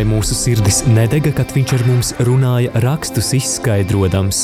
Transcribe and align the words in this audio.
Vai 0.00 0.06
mūsu 0.08 0.32
sirdis 0.32 0.78
nedega, 0.88 1.28
kad 1.36 1.50
viņš 1.52 1.72
ar 1.76 1.82
mums 1.84 2.10
runāja 2.24 2.70
rakstus 2.80 3.34
izskaidrojams? 3.36 4.38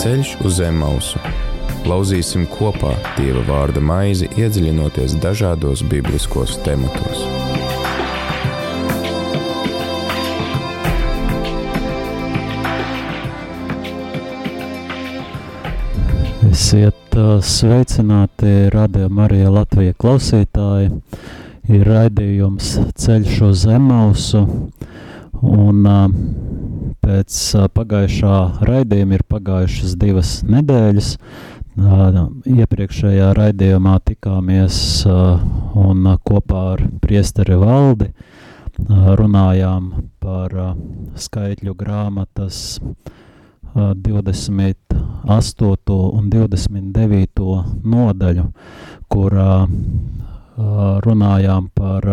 Ceļš 0.00 0.30
uz 0.40 0.56
zem 0.56 0.80
mausu. 0.80 1.20
Lauzīsim 1.84 2.46
kopā 2.48 2.94
Dieva 3.18 3.44
vārda 3.44 3.84
maizi, 3.84 4.30
iedziļinoties 4.40 5.18
dažādos 5.20 5.84
bibliskos 5.92 6.56
tematos. 6.64 7.26
Esiet 16.48 17.20
sveicināti 17.52 18.62
Radio 18.72 19.12
Marija 19.12 19.52
Latvija 19.60 19.92
klausītāji. 20.00 20.94
Ir 21.66 21.88
raidījums 21.88 22.76
Ceļš 22.94 23.40
uz 23.48 23.64
Emausu. 23.70 24.44
Un 25.46 25.82
pēc 27.02 27.40
pagājušā 27.76 28.38
raidījuma 28.68 29.18
ir 29.18 29.26
pagājušas 29.34 29.96
divas 30.00 30.38
nedēļas. 30.46 31.10
Iepriekšējā 32.56 33.32
raidījumā 33.36 33.98
tikāmies 34.12 34.78
un 35.06 36.08
kopā 36.24 36.62
ar 36.76 36.86
priesteri 37.02 37.58
valdi 37.60 38.08
runājām 39.20 39.92
par 40.20 40.56
skaitļu 41.16 41.72
grāmatas 41.76 42.78
uh, 42.80 43.12
28. 43.76 45.92
un 46.12 46.30
29. 46.30 47.64
nodaļu, 47.84 48.44
kurā 49.12 49.66
runājām 50.56 51.68
par 51.76 52.06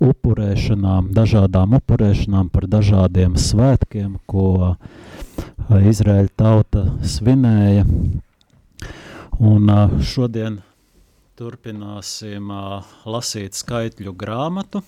upurēšanām, 0.00 1.10
dažādām 1.14 1.76
upurēšanām, 1.80 2.48
par 2.54 2.66
dažādiem 2.70 3.36
svētkiem, 3.36 4.16
ko 4.30 4.76
Izraēļa 5.70 6.32
tauta 6.38 6.86
svinēja. 7.02 7.84
Un 9.40 9.70
šodien 10.04 10.60
turpināsim 11.40 12.50
lasīt 13.08 13.56
skaitļu 13.56 14.12
grāmatu, 14.18 14.82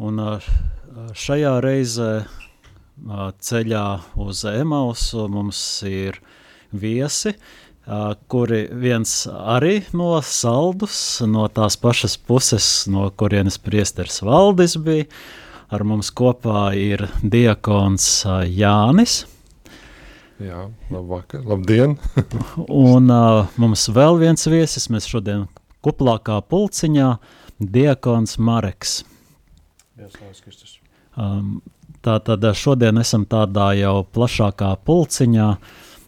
un 0.00 0.22
šajā 1.12 1.58
reizē 1.64 2.12
ceļā 3.44 3.86
uz 4.24 4.44
Emausu 4.48 5.28
mums 5.28 5.60
ir 5.88 6.20
viesi, 6.72 7.34
kuri 8.28 8.64
viens 8.72 9.26
arī 9.28 9.82
no 9.92 10.16
saldus, 10.24 10.96
no 11.28 11.48
tās 11.52 11.76
pašas 11.76 12.16
puses, 12.16 12.68
no 12.88 13.10
kurienes 13.12 13.58
priesteris 13.60 14.22
valdis 14.24 14.78
bija. 14.80 15.08
Ar 15.74 15.82
mums 15.84 16.10
kopā 16.14 16.68
ir 16.76 17.06
diakons 17.22 18.06
Jānis. 18.46 19.24
Jā, 20.42 20.68
labvakar, 20.92 21.42
labdien! 21.46 21.96
un 22.88 23.10
uh, 23.10 23.46
mums 23.60 23.86
vēl 23.92 24.20
viens 24.20 24.48
viesis, 24.50 24.88
mēs 24.92 25.08
šodien 25.08 25.46
kuplākā 25.84 26.40
pulciņā, 26.50 27.08
diakons 27.58 28.38
Mareks. 28.42 29.02
Jā. 29.98 30.10
Um, 31.16 31.60
Tātad 32.04 32.42
šodien 32.52 33.00
esam 33.00 33.22
tādā 33.24 33.70
jau 33.78 34.02
plašākā 34.12 34.74
pulciņā, 34.84 35.46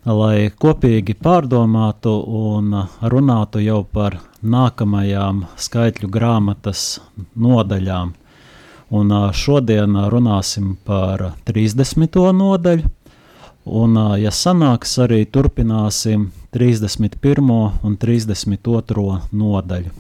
lai 0.07 0.51
kopīgi 0.55 1.17
pārdomātu 1.19 2.13
un 2.31 2.75
runātu 3.03 3.59
jau 3.65 3.83
par 3.85 4.21
nākamajām 4.43 5.47
skaitļu 5.59 6.11
grāmatas 6.13 7.01
nodaļām. 7.35 8.13
Un 8.95 9.11
šodien 9.35 9.99
runāsim 10.13 10.77
par 10.87 11.33
30. 11.49 12.21
nodaļu, 12.39 12.87
un, 13.67 13.99
ja 14.23 14.31
sanāks, 14.31 14.95
arī 15.03 15.25
turpināsim 15.27 16.29
31. 16.55 17.51
un 17.83 17.97
32. 17.99 19.07
nodaļu. 19.33 19.91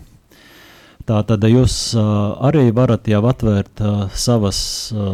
Tā 1.06 1.18
tad 1.22 1.44
jūs 1.46 1.94
arī 1.98 2.70
varat 2.74 3.06
jau 3.10 3.20
atvērt 3.30 3.82
savas 4.14 4.60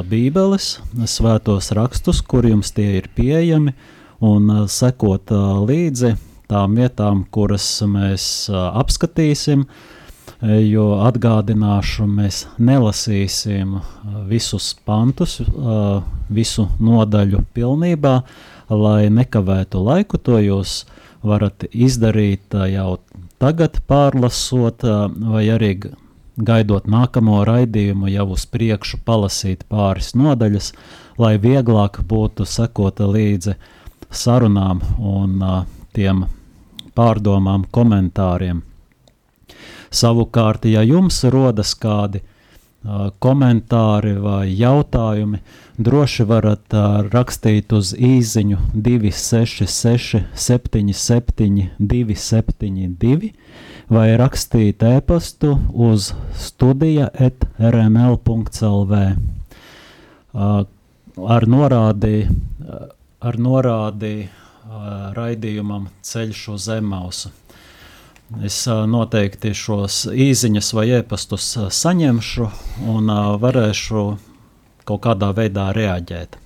bībeles, 0.09 0.79
svētos 1.09 1.73
rakstus, 1.77 2.21
kur 2.25 2.49
jums 2.49 2.73
tie 2.77 3.01
ir 3.01 3.09
pieejami, 3.17 3.75
un 4.23 4.53
sekot 4.71 5.33
līdzi 5.67 6.15
tām 6.51 6.77
vietām, 6.79 7.25
kuras 7.33 7.67
mēs 7.89 8.25
apskatīsim, 8.53 9.65
jo 10.43 10.87
atgādināšu, 11.07 12.07
mēs 12.11 12.45
nelasīsim 12.59 13.79
visus 14.31 14.73
pantus, 14.87 15.39
visu 16.31 16.67
nodaļu 16.83 17.45
pilnībā, 17.57 18.17
lai 18.73 19.11
nekavētu 19.13 19.83
laiku, 19.87 20.19
to 20.19 20.39
jūs 20.43 20.83
varat 21.23 21.67
izdarīt 21.71 22.55
jau 22.73 22.97
tagad 23.43 23.79
pārlasot, 23.89 24.85
vai 25.33 25.45
arī 25.55 25.77
gaidot 26.37 26.89
nākamo 26.91 27.43
raidījumu, 27.47 28.09
jau 28.11 28.33
uz 28.35 28.47
priekšu 28.49 29.03
palasīt 29.07 29.67
pāris 29.71 30.15
nodaļas, 30.19 30.73
lai 31.21 31.37
vieglāk 31.39 32.01
būtu 32.09 32.47
sekot 32.49 33.03
līdzi 33.05 33.55
sarunām 34.13 34.83
un 34.99 35.41
tiem 35.97 36.27
pārdomām, 36.97 37.65
komentāriem. 37.73 38.63
Savukārt, 39.93 40.65
ja 40.69 40.83
jums 40.85 41.21
rodas 41.29 41.75
kādi 41.77 42.23
komentāri 43.23 44.17
vai 44.19 44.47
jautājumi, 44.59 45.39
droši 45.79 46.25
varat 46.27 46.75
rakstīt 47.13 47.73
uz 47.77 47.93
īsiņu 47.95 48.59
266, 48.75 50.25
77, 50.35 51.69
272 51.79 53.33
vai 53.93 54.09
rakstīt 54.19 54.83
e-pastu 54.89 55.55
uz 55.73 56.11
studija 56.35 57.11
etrml.lv 57.13 59.03
ar 61.23 61.47
norādi, 61.47 62.27
ar 63.23 63.39
norādi 63.39 64.29
raidījumam 65.17 65.89
ceļš 66.07 66.43
uz 66.55 66.69
Emausu. 66.75 67.31
Es 68.43 68.63
noteikti 68.67 69.53
šos 69.57 70.07
īsiņas 70.09 70.71
vai 70.73 70.87
ēpastus 70.99 71.51
saņemšu 71.77 72.49
un 72.89 73.13
varēšu 73.43 74.05
kaut 74.89 75.03
kādā 75.05 75.31
veidā 75.37 75.69
reaģēt. 75.77 76.39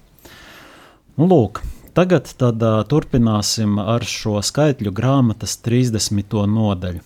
Nu, 1.17 1.29
lūk, 1.31 1.63
tagad 1.97 2.29
tad, 2.41 2.65
turpināsim 2.91 3.79
ar 3.81 4.05
šo 4.05 4.41
skaitļu 4.45 4.93
grāmatas 4.97 5.57
30. 5.65 6.43
nodaļu. 6.51 7.05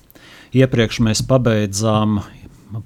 Iepriekš 0.57 1.03
mēs 1.07 1.23
pabeidzām 1.29 2.23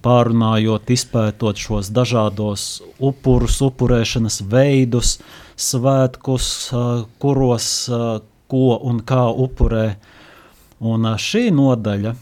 pārunājot, 0.04 0.90
izpētot 0.90 1.60
šos 1.60 1.92
dažādos 1.94 2.82
upurus, 2.98 3.60
upurēšanas 3.64 4.40
veidus, 4.50 5.18
svētkus, 5.56 6.50
kuros 7.22 7.70
ko 8.50 8.66
un 8.84 9.00
kā 9.06 9.24
upurē 9.30 9.86
Un 10.84 11.06
šī 11.16 11.48
nodaļa 11.54 12.12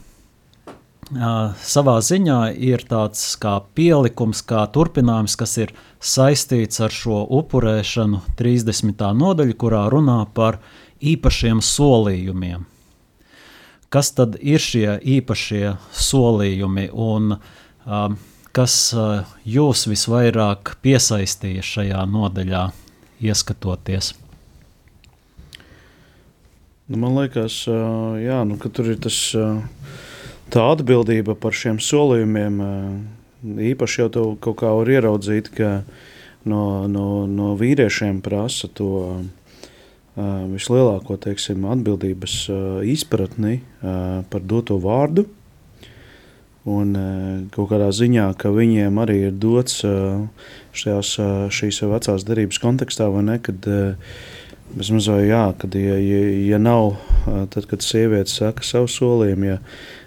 savā 1.67 1.95
ziņā 2.05 2.39
ir 2.63 2.85
tāds 2.89 3.25
kā 3.41 3.57
pielikums, 3.77 4.43
kā 4.47 4.63
turpinājums, 4.73 5.35
kas 5.37 5.57
ir 5.61 5.73
saistīts 6.01 6.81
ar 6.85 6.95
šo 6.95 7.25
upurēšanu 7.41 8.23
30. 8.39 9.03
nodaļu, 9.19 9.57
kurā 9.59 9.83
runā 9.93 10.21
par 10.37 10.61
īpašiem 11.03 11.61
solījumiem. 11.65 12.69
Kas 13.93 14.13
tad 14.17 14.39
ir 14.41 14.63
šie 14.63 15.01
īpašie 15.19 15.75
solījumi 15.93 16.87
un 16.95 17.35
um, 17.35 17.43
kas 18.53 18.77
uh, 18.95 19.29
jūs 19.49 19.87
visvairāk 19.91 20.77
piesaistīja 20.85 21.65
šajā 21.67 22.03
nodaļā, 22.11 22.67
ieskatoties? 23.23 24.13
Nu, 26.93 26.99
man 26.99 27.15
liekas, 27.17 27.63
jā, 28.21 28.43
nu, 28.45 28.59
ka 28.61 28.69
tur 28.69 28.91
ir 28.93 28.99
tas, 29.01 29.17
tā 30.53 30.65
atbildība 30.75 31.37
par 31.41 31.55
šiem 31.57 31.79
solījumiem. 31.81 32.59
Īpaši 33.73 34.03
jau 34.03 34.09
to 34.13 34.25
kaut 34.43 34.59
kā 34.61 34.73
var 34.77 34.91
ieraudzīt, 34.91 35.49
ka 35.57 35.71
no, 36.45 36.85
no, 36.91 37.07
no 37.31 37.55
vīriešiem 37.57 38.21
prasa 38.21 38.69
to 38.69 38.91
vislielāko 40.53 41.17
teiksim, 41.23 41.65
atbildības 41.73 42.37
izpratni 42.93 43.63
par 43.81 44.45
doto 44.45 44.77
vārdu. 44.83 45.25
Un 46.63 46.93
kaut 47.51 47.73
kādā 47.73 47.89
ziņā, 47.91 48.29
ka 48.39 48.53
viņiem 48.55 49.01
arī 49.03 49.17
ir 49.29 49.33
dots 49.35 49.81
šajās, 49.83 51.17
šīs 51.51 51.81
vecās 51.91 52.23
derības 52.29 52.61
kontekstā, 52.63 53.09
vai 53.11 53.25
ne, 53.27 53.41
kad 53.43 53.67
uh, 53.67 54.13
Vismaz 54.73 55.05
vai 55.11 55.27
jā, 55.27 55.43
kad 55.61 55.75
ja, 55.77 55.97
ja, 56.01 56.21
ja 56.49 56.59
nav, 56.61 56.95
tad, 57.53 57.67
kad 57.69 57.85
sieviete 57.85 58.33
saka 58.33 58.65
savu 58.65 58.89
solījumu, 58.89 59.51
ja, 59.51 59.59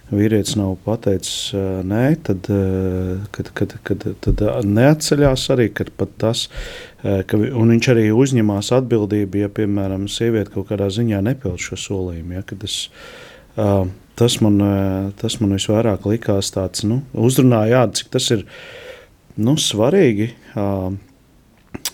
vīrietis 0.10 0.56
nav 0.58 0.76
pateicis 0.86 1.52
nē, 1.86 2.02
tad, 2.26 2.50
kad, 3.36 3.52
kad, 3.58 3.76
kad, 3.86 4.08
tad 4.26 4.42
neatceļās 4.66 5.46
arī, 5.54 5.68
kad 5.74 5.92
pat 5.98 6.16
tas, 6.22 6.48
ka 7.02 7.40
viņš 7.42 7.92
arī 7.94 8.08
uzņemās 8.14 8.72
atbildību, 8.80 9.44
ja, 9.44 9.52
piemēram, 9.54 10.08
sieviete 10.10 10.56
kaut 10.56 10.72
kādā 10.72 10.90
ziņā 10.94 11.22
nepild 11.26 11.62
šo 11.62 11.78
solījumu. 11.86 12.40
Ja, 12.40 12.46
es, 12.66 12.80
tas, 14.20 14.40
man, 14.44 14.60
tas 15.20 15.40
man 15.42 15.56
visvairāk 15.56 16.08
likās 16.10 16.52
tāds, 16.56 16.86
nu, 16.88 17.02
uzrunāja, 17.14 17.76
jā, 17.76 17.84
cik 18.00 18.14
tas 18.16 18.30
ir 18.36 18.46
nu, 19.36 19.58
svarīgi 19.60 20.32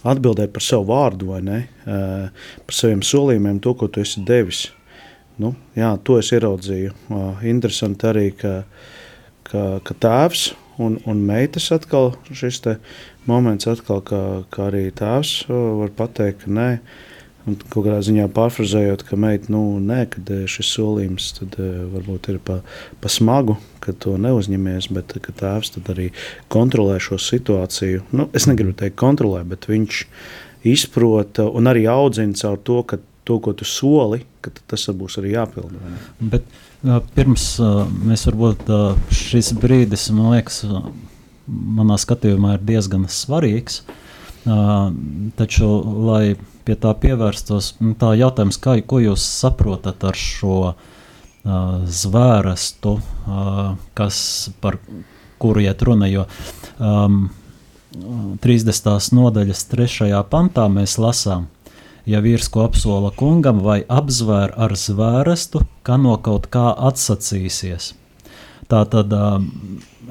atbildēt 0.02 0.54
par 0.54 0.66
savu 0.66 0.90
vārdu 0.92 1.32
vai 1.32 1.42
ne, 1.46 1.60
par 1.86 2.78
saviem 2.78 3.04
solījumiem, 3.06 3.62
to, 3.62 3.76
ko 3.78 3.90
tu 3.90 4.04
esi 4.04 4.24
devis. 4.26 4.68
Nu, 5.42 5.56
jā, 5.78 5.94
to 6.06 6.20
es 6.22 6.30
ieraudzīju. 6.36 6.92
Interesanti 7.50 8.08
arī, 8.10 8.28
ka, 8.38 8.62
ka, 9.48 9.64
ka 9.86 9.96
tēvs 10.04 10.52
un, 10.82 11.00
un 11.10 11.24
meitas 11.26 11.72
atkal 11.74 12.12
šis 12.30 12.62
moments, 13.30 13.70
atkal, 13.70 14.04
ka, 14.06 14.22
ka 14.54 14.68
arī 14.70 14.90
tēvs 14.98 15.48
var 15.50 15.96
pateikt, 15.98 16.46
ka 16.46 16.54
nē. 16.58 16.70
Un 17.50 17.58
kaut 17.58 17.88
kādā 17.88 17.98
ziņā 18.06 18.28
pārfrazējot, 18.36 19.04
ka 19.08 19.18
meita, 19.18 19.50
nu, 19.54 19.64
nē, 19.82 20.04
kad 20.14 20.30
šis 20.52 20.74
solījums 20.76 21.32
tad, 21.40 21.58
uh, 21.58 21.84
varbūt 21.94 22.30
ir 22.34 22.40
pa, 22.46 22.60
pa 23.02 23.12
smagu, 23.12 23.58
ka 23.82 23.96
to 23.98 24.14
neuzņemies, 24.22 24.92
bet 24.94 25.16
ka 25.26 25.34
tēvs 25.40 25.74
arī 25.82 26.12
kontrolē 26.54 27.00
šo 27.02 27.18
situāciju. 27.22 28.06
Nu, 28.14 28.30
es 28.38 28.46
negribu 28.50 28.76
teikt, 28.78 29.00
kontrolē, 29.02 29.42
bet 29.48 29.66
viņš 29.72 30.04
izprota 30.70 31.48
un 31.50 31.70
arī 31.72 31.88
audzina 31.90 32.38
caur 32.38 32.60
to, 32.62 32.82
ka 32.86 33.02
to, 33.24 33.40
ko 33.40 33.54
tu 33.58 33.66
soli, 33.66 34.22
ka 34.42 34.54
tas 34.70 34.86
būs 34.98 35.18
arī 35.22 35.36
jāpild. 35.36 35.74
Bet, 36.20 36.46
pirms 37.16 37.48
mēs 38.06 38.26
varbūt 38.30 38.70
šis 39.14 39.54
brīdis, 39.62 40.10
man 40.16 40.36
liekas, 40.36 40.64
manā 41.48 41.98
skatījumā 42.02 42.58
ir 42.58 42.66
diezgan 42.72 43.06
svarīgs. 43.12 43.82
Taču, 45.38 45.70
lai 46.08 46.36
pie 46.66 46.78
tā 46.80 46.94
pievērstos, 46.98 47.76
tā 48.02 48.14
jautājums, 48.20 48.60
kā, 48.62 48.78
ko 48.86 49.02
jūs 49.04 49.24
saprotat 49.42 50.04
ar 50.08 50.18
šo 50.18 50.58
uh, 50.72 50.76
zvērestu, 52.02 52.98
uh, 52.98 53.62
kas 53.98 54.18
par 54.62 54.80
kuru 55.42 55.64
iet 55.66 55.82
runa, 55.82 56.10
jo 56.12 56.28
um, 56.78 57.24
30. 58.44 58.92
nodaļas 59.12 59.66
3. 59.72 60.12
pantā 60.32 60.68
mēs 60.72 60.96
lasām, 61.02 61.50
ja 62.08 62.22
vīrs 62.24 62.48
ko 62.52 62.66
apsola 62.70 63.12
kungam 63.18 63.60
vai 63.66 63.82
apzvēr 63.90 64.54
ar 64.56 64.76
zvērestu, 64.78 65.66
ka 65.84 65.98
no 66.00 66.16
kaut 66.24 66.48
kā 66.54 66.70
atsacīsies. 66.92 67.94
Tā 68.72 68.86
tad 68.88 69.12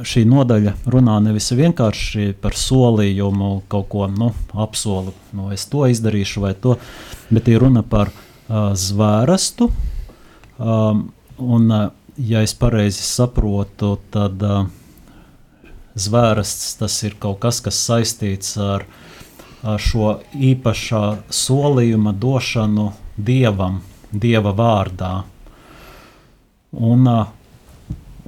šī 0.05 0.25
nodaļa 0.29 0.75
runā 0.93 1.17
nevis 1.25 1.51
vienkārši 1.57 2.35
par 2.41 2.57
solījumu, 2.57 3.53
kaut 3.73 3.89
ko 3.93 4.09
nu, 4.13 4.31
apsolu, 4.53 5.15
nu, 5.37 5.49
es 5.55 5.65
to 5.71 5.87
izdarīšu 5.91 6.45
vai 6.45 6.53
to, 6.55 6.77
bet 7.33 7.49
ir 7.49 7.63
runa 7.65 7.83
par 7.87 8.13
uh, 8.13 8.73
zvērestu. 8.77 9.71
Um, 10.61 11.07
un, 11.41 11.71
uh, 11.73 11.89
ja 12.21 12.45
es 12.45 12.55
pareizi 12.57 13.05
saprotu, 13.07 13.95
tad 14.13 14.45
uh, 14.45 14.69
zvērests 15.97 16.77
tas 16.81 17.01
ir 17.09 17.17
kaut 17.21 17.41
kas, 17.45 17.63
kas 17.65 17.81
saistīts 17.89 18.57
ar 18.61 18.85
uh, 18.85 19.77
šo 19.81 20.19
īpašā 20.37 21.05
solījuma 21.33 22.13
došanu 22.13 22.91
dievam, 23.17 23.81
dieva 24.13 24.53
vārdā. 24.57 25.15
Un, 26.71 27.07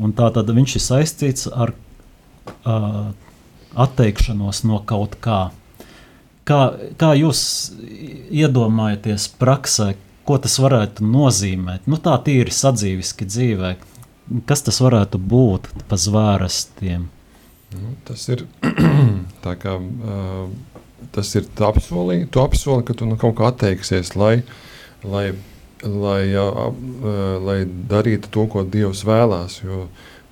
un 0.02 0.14
tā 0.16 0.28
tad 0.34 0.50
viņš 0.52 0.76
ir 0.78 0.84
saistīts 0.84 1.48
ar 1.50 1.72
uh, 1.72 3.12
atteikšanos 3.72 4.64
no 4.68 4.82
kaut 4.88 5.18
kā. 5.24 5.42
Kā, 6.48 6.60
kā 6.98 7.12
jūs 7.14 7.42
iedomājaties 8.34 9.28
praksē, 9.38 9.92
ko 10.26 10.38
tas 10.42 10.58
varētu 10.62 11.06
nozīmēt? 11.06 11.86
Nu, 11.86 12.00
tā 12.02 12.16
tīri 12.26 12.54
sadzīviski 12.54 13.28
dzīvē. 13.30 13.76
Kas 14.48 14.64
tas 14.66 14.80
varētu 14.82 15.20
būt 15.22 15.68
pa 15.90 15.98
zvērstiem? 15.98 17.06
Nu, 17.72 17.94
tas 18.06 18.26
ir 18.32 18.44
tā 19.44 19.54
kā 19.60 19.78
uh, 19.78 20.50
tas 21.14 21.32
ir 21.38 21.46
apsolī, 21.66 22.22
tu 22.30 22.42
apsoli, 22.42 22.84
ka 22.86 22.94
tu 22.96 23.08
no 23.08 23.16
kaut 23.20 23.36
kā 23.38 23.48
atteiksies, 23.50 24.14
lai, 24.18 24.42
lai, 25.02 25.32
lai, 25.82 26.30
uh, 26.38 26.72
lai 27.42 27.58
darītu 27.66 28.30
to, 28.32 28.46
ko 28.50 28.64
Dievs 28.64 29.04
vēlās. 29.08 29.60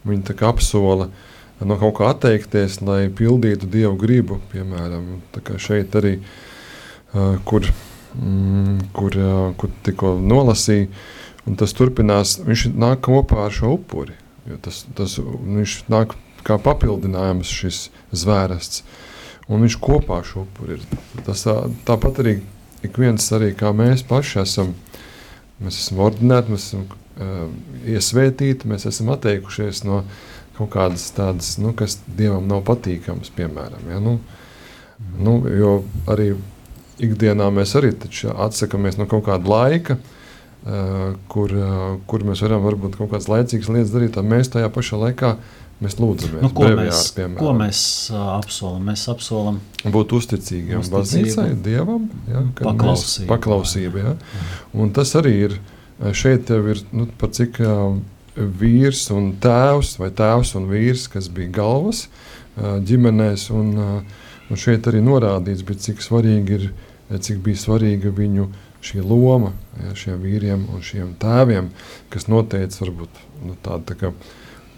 Viņi 0.07 0.25
tā 0.31 0.37
kā 0.39 0.53
apsola 0.55 1.11
no 1.61 1.77
kaut 1.81 1.99
kā 1.99 2.11
atteikties, 2.15 2.81
lai 2.87 3.11
pildītu 3.13 3.69
Dievu 3.71 3.99
gribu. 4.01 4.41
Piemēram, 4.53 5.21
šeit 5.61 5.97
arī, 6.01 6.17
uh, 6.21 7.37
kur, 7.45 7.69
mm, 8.17 8.91
kur, 8.97 9.19
uh, 9.21 9.45
kur 9.61 9.75
tikko 9.87 10.17
nolasīja, 10.23 10.89
un 11.47 11.61
tas 11.61 11.77
turpinās, 11.77 12.39
viņš 12.47 12.71
nāk 12.75 13.05
kopā 13.09 13.47
ar 13.49 13.55
šo 13.55 13.77
upuri. 13.77 14.17
Tas, 14.65 14.83
tas, 14.97 15.19
viņš 15.21 15.85
nāk 15.93 16.17
kā 16.47 16.57
papildinājums 16.59 17.53
šis 17.53 17.87
zvērests. 18.17 18.81
Uh, 18.81 19.07
un 19.51 19.67
viņš 19.67 19.77
kopā 19.83 20.21
šo 20.27 20.45
upuri 20.47 20.79
ir. 20.79 20.87
Tas, 21.27 21.43
tāpat 21.89 22.23
arī 22.23 22.39
ik 22.87 22.99
viens 23.01 23.27
arī 23.35 23.53
kā 23.59 23.75
mēs 23.77 24.07
paši 24.07 24.43
esam. 24.45 24.75
Mēs 25.61 25.81
esam 25.83 26.01
ordinēti, 26.07 26.55
mēs 26.55 26.69
esam 26.71 26.85
uh, 26.89 27.49
iesvētīti, 27.89 28.69
mēs 28.71 28.87
esam 28.89 29.13
atteikušies 29.15 29.85
no 29.89 30.03
kaut 30.57 30.73
kādas 30.75 31.07
tādas, 31.17 31.55
nu, 31.61 31.73
kas 31.77 31.99
dievam 32.17 32.49
nav 32.49 32.63
patīkamas, 32.69 33.33
piemēram. 33.37 33.85
Ja? 33.93 34.01
Nu, 34.05 34.19
nu, 35.21 35.37
jo 35.49 35.75
arī 36.11 36.33
ikdienā 37.01 37.49
mēs 37.55 37.75
arī 37.81 37.95
atsakāmies 37.97 38.99
no 39.01 39.09
kaut 39.09 39.25
kāda 39.29 39.53
laika, 39.53 39.97
uh, 39.97 41.17
kur, 41.33 41.57
uh, 41.57 41.87
kur 42.09 42.25
mēs 42.29 42.45
varam 42.45 42.65
varbūt 42.67 43.01
kaut 43.01 43.13
kādas 43.15 43.31
laicīgas 43.33 43.73
lietas 43.73 43.95
darīt, 43.95 44.15
tad 44.17 44.29
mēs 44.29 44.53
tajā 44.53 44.69
pašā 44.73 45.01
laikā 45.05 45.35
Mēs 45.81 45.97
lūdzamies, 45.97 46.43
nu, 46.45 46.51
ko, 46.53 46.67
breviāri, 46.67 46.91
mēs, 46.91 47.03
piemēram. 47.17 47.39
ko 47.41 47.53
mēs 47.57 47.83
apsolam? 48.13 48.83
Mēs 48.91 49.07
apsolam 49.09 49.61
būt 49.95 50.13
uzticīgiem 50.19 50.83
baznīcai, 50.93 51.47
dievam, 51.65 52.05
ja, 52.29 52.43
paklausība. 52.61 53.31
paklausība 53.31 54.03
ja. 54.03 54.13
Un 54.77 54.93
tas 54.97 55.15
arī 55.17 55.33
ir 55.47 55.57
šeit, 56.17 56.53
ir 56.53 56.83
nu, 56.93 57.07
par 57.21 57.33
cik 57.37 57.63
vīrs 58.61 59.07
un 59.15 59.33
tēvs, 59.41 59.97
vai 60.01 60.11
tēvs 60.17 60.55
un 60.61 60.69
vīrs, 60.71 61.07
kas 61.13 61.31
bija 61.33 61.53
galvas 61.61 62.07
ģimenēs. 62.61 63.49
Un, 63.57 63.73
un 64.51 64.59
šeit 64.59 64.89
arī 64.91 65.03
norādīts, 65.05 65.65
cik 65.65 66.05
svarīgi 66.05 66.59
ir, 66.59 66.69
cik 67.11 67.41
bija 67.45 67.65
svarīga 67.65 68.13
viņu 68.15 68.49
šī 68.85 69.03
loma 69.05 69.53
ja, 69.81 69.95
šiem 69.99 70.23
vīriem 70.25 70.69
un 70.73 70.85
šiem 70.85 71.15
tēviem, 71.21 71.69
kas 72.13 72.29
noteica 72.33 72.85
varbūt 72.85 73.21
nu, 73.45 73.57
tādu. 73.65 73.85
Tā 73.91 73.99
kā, 74.01 74.13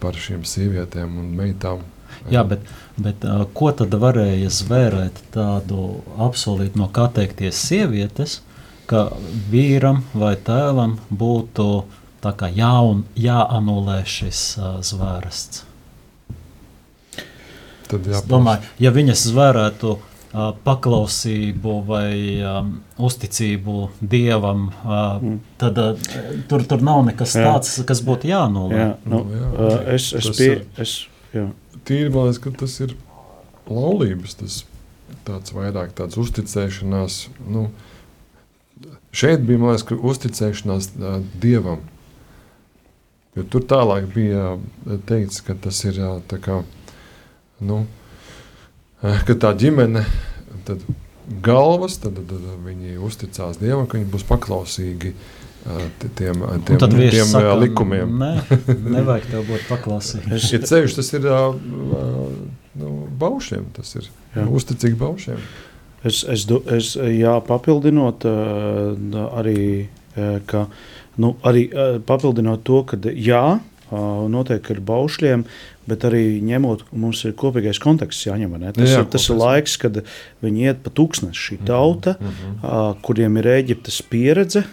par 0.02 0.18
šīm 0.18 0.44
sievietēm 0.48 1.18
un 1.22 1.32
meitām. 1.38 1.82
Jā, 2.30 2.42
bet, 2.46 2.66
bet 3.00 3.24
ko 3.56 3.70
tad 3.74 3.94
varēja 3.98 4.50
zvērēt 4.52 5.22
tādu 5.34 6.02
apsolīt 6.22 6.76
no 6.78 6.90
kā 6.92 7.08
teikties 7.14 7.58
sievietes, 7.70 8.40
ka 8.90 9.08
vīram 9.50 10.02
vai 10.12 10.34
tēvam 10.36 10.98
būtu 11.08 11.68
jāun, 12.54 13.04
jāanulē 13.18 14.02
šis 14.06 14.42
uh, 14.60 14.76
zvērsts? 14.84 15.64
Tad 17.88 18.06
jāpās. 18.06 18.20
es 18.20 18.28
domāju, 18.28 18.70
ja 18.84 18.92
viņas 18.94 19.24
zvērētu 19.32 19.94
uh, 19.96 20.11
paklausību 20.32 21.74
vai 21.84 22.40
um, 22.40 22.72
uzticību 23.04 23.76
dievam, 24.00 24.70
uh, 24.70 24.94
mm. 25.20 25.38
tad 25.60 25.80
uh, 25.82 26.06
tur, 26.48 26.64
tur 26.68 26.84
nav 26.84 27.02
nekas 27.10 27.36
jā. 27.36 27.44
tāds, 27.44 27.74
kas 27.88 28.00
būtu 28.06 28.30
jānolaiž. 28.30 28.80
Jā, 28.80 28.88
nu, 29.12 29.22
jā, 29.28 29.50
uh, 29.52 29.76
es, 29.92 30.08
es, 30.16 30.30
pie, 30.38 30.50
es 30.80 30.96
jā. 31.36 31.46
tīri 31.84 32.08
man 32.14 32.30
liekas, 32.30 32.40
ka 32.46 32.54
tas 32.64 32.78
ir 32.80 32.96
laulības, 33.68 34.38
tas 34.40 34.58
tāds 35.28 35.52
vairāk 35.52 35.92
tāds 36.00 36.16
uzticēšanās. 36.22 37.22
Nu, 37.52 37.68
šeit 39.12 39.44
bija 39.44 39.60
man 39.60 39.74
liekas, 39.74 39.88
ka 39.92 40.00
uzticēšanās 40.00 40.94
uh, 40.96 41.18
dievam. 41.44 41.84
Jo 43.36 43.44
tur 43.48 43.64
tālāk 43.68 44.08
bija 44.12 44.54
teikts, 45.08 45.44
ka 45.44 45.56
tas 45.60 45.78
ir 45.88 46.00
tā 46.28 46.40
kā, 46.40 46.58
nu, 47.64 47.84
uh, 47.84 48.01
Eh, 48.01 48.01
ka 49.02 49.34
tā 49.34 49.52
ģimene, 49.58 50.04
tad 50.66 50.82
galvas, 51.42 51.98
tad, 52.02 52.18
tad, 52.18 52.30
tad 52.30 52.66
viņi 52.66 52.98
uzticās 53.02 53.58
Dievam, 53.60 53.86
ka 53.88 53.98
viņi 53.98 54.10
būs 54.12 54.24
paklausīgi 54.28 55.12
eh, 55.12 55.82
tiem, 56.18 56.44
tiem, 56.66 56.78
tad 56.78 56.94
tiem 56.94 57.08
eh, 57.08 57.26
saka, 57.28 57.56
likumiem. 57.62 58.14
Nē, 58.20 58.30
nevajag 58.96 59.28
tev 59.30 59.44
būt 59.50 59.66
paklausīgam. 59.70 60.38
ja 60.54 60.62
ceļš 60.70 60.96
tas 60.98 61.12
ir 61.18 61.28
nu, 62.78 62.94
baušiem, 63.22 63.68
tas 63.76 63.94
ir 63.98 64.08
jā. 64.08 64.46
uzticīgi 64.46 64.98
baušiem. 65.00 65.42
Es, 66.02 66.24
es, 66.26 66.48
es 66.74 66.94
jā, 66.98 67.36
papildinot 67.46 68.24
arī, 68.26 69.60
ka, 70.50 70.64
nu, 71.22 71.36
arī 71.46 71.68
papildinot 72.08 72.64
to, 72.66 72.80
ka 72.90 72.98
jā, 73.14 73.44
notiek 74.32 74.70
ar 74.72 74.80
baušļiem, 74.88 75.44
bet 75.88 76.04
arī 76.08 76.40
ņemot, 76.46 76.84
mums 76.96 77.22
ir 77.26 77.34
kopīgais 77.38 77.80
konteksts 77.82 78.26
jāņem. 78.28 78.54
Tas, 78.72 78.90
Jā, 78.90 79.00
ir, 79.02 79.08
tas 79.12 79.28
ir 79.28 79.38
laiks, 79.38 79.76
kad 79.82 80.02
viņi 80.44 80.68
iet 80.68 80.84
pa 80.84 80.92
tūkstnesi, 80.94 81.46
šī 81.48 81.58
tauta, 81.68 82.16
mm 82.18 82.28
-hmm. 82.28 83.00
kuriem 83.02 83.36
ir 83.42 83.50
Eģiptes 83.56 84.02
pieredze. 84.02 84.64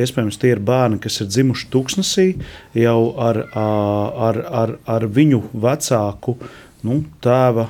Iespējams, 0.00 0.38
tie 0.40 0.54
ir 0.54 0.60
bērni, 0.64 0.98
kas 0.98 1.20
ir 1.20 1.28
dzimuši 1.28 1.68
tūkstnesī 1.70 2.26
jau 2.74 3.14
ar, 3.20 3.44
ar, 3.54 4.36
ar, 4.62 4.78
ar 4.86 5.06
viņu 5.06 5.42
vecāku 5.52 6.36
nu, 6.82 7.04
tēva, 7.20 7.68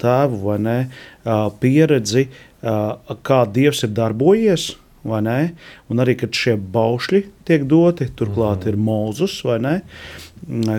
tēvu 0.00 0.40
vai 0.42 0.58
ne, 0.58 0.78
pieredzi, 1.60 2.28
kā 3.22 3.44
Dievs 3.52 3.84
ir 3.84 3.92
darbojies? 3.96 4.76
Un 5.06 6.02
arī, 6.02 6.16
kad 6.20 6.34
šie 6.34 6.56
baušļi 6.56 7.22
tiek 7.48 7.66
doti, 7.68 8.08
turklāt 8.16 8.58
mm 8.58 8.62
-hmm. 8.62 8.68
ir 8.68 8.76
Mozus, 8.76 9.42
ne? 9.60 9.80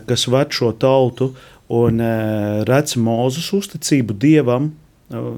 Kas 0.06 0.28
ved 0.28 0.52
šo 0.52 0.72
tautu 0.72 1.34
un 1.70 2.00
redz 2.68 2.96
Mozus 2.96 3.54
uzticību 3.54 4.14
Dievam. 4.14 4.74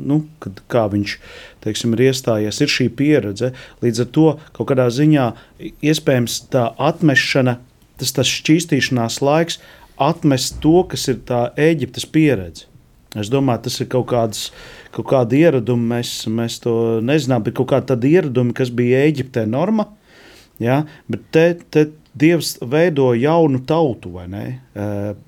Nu, 0.02 0.24
kad, 0.40 0.62
kā 0.68 0.88
viņš 0.90 1.18
teiksim, 1.62 1.94
ir 1.94 2.10
iestājies, 2.10 2.62
ir 2.62 2.68
šī 2.68 2.90
pieredze. 2.90 3.52
Līdz 3.82 4.02
ar 4.02 4.06
to 4.06 4.40
kaut 4.54 4.68
kādā 4.72 4.90
ziņā 4.90 5.34
iespējams 5.82 6.50
tā 6.50 6.74
atmešana, 6.78 7.60
tas, 7.98 8.12
tas 8.12 8.28
šķīstīšanās 8.28 9.22
laiks, 9.22 9.60
atmest 9.98 10.58
to, 10.62 10.84
kas 10.90 11.08
ir 11.08 11.22
tā 11.26 11.52
Eģiptes 11.58 12.06
pieredze. 12.06 12.66
Es 13.16 13.30
domāju, 13.30 13.62
tas 13.62 13.80
ir 13.82 13.88
kaut 13.88 14.08
kāds 14.10 14.50
uh, 14.50 14.79
kaut 14.96 15.08
kādi 15.12 15.44
ieradumi, 15.44 15.88
mēs, 15.94 16.14
mēs 16.34 16.60
to 16.64 16.74
nezinām, 17.06 17.46
bet 17.46 17.58
kaut 17.60 17.72
kādi 17.72 18.14
ieradumi, 18.16 18.56
kas 18.58 18.72
bija 18.74 19.06
Eģiptē 19.08 19.46
norma. 19.50 19.88
Ja? 20.60 20.84
Bet 21.12 21.30
te, 21.34 21.46
te 21.72 21.88
Dievs 22.20 22.56
veido 22.66 23.12
jaunu 23.14 23.62
tautu, 23.70 24.10
vai 24.18 24.26
ne? 24.28 24.46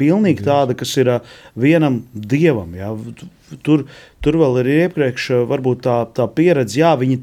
Pilnīgi 0.02 0.44
tāda, 0.44 0.74
kas 0.76 0.92
ir 0.98 1.12
vienam 1.56 2.02
dievam. 2.12 2.74
Ja? 2.76 2.90
Tur, 3.64 3.86
tur 4.24 4.38
vēl 4.42 4.64
ir 4.64 4.72
iepriekš, 4.88 5.28
varbūt 5.48 5.84
tā, 5.86 6.00
tā 6.18 6.26
pieredze, 6.36 6.82
jā, 6.82 6.96
viņi 7.00 7.20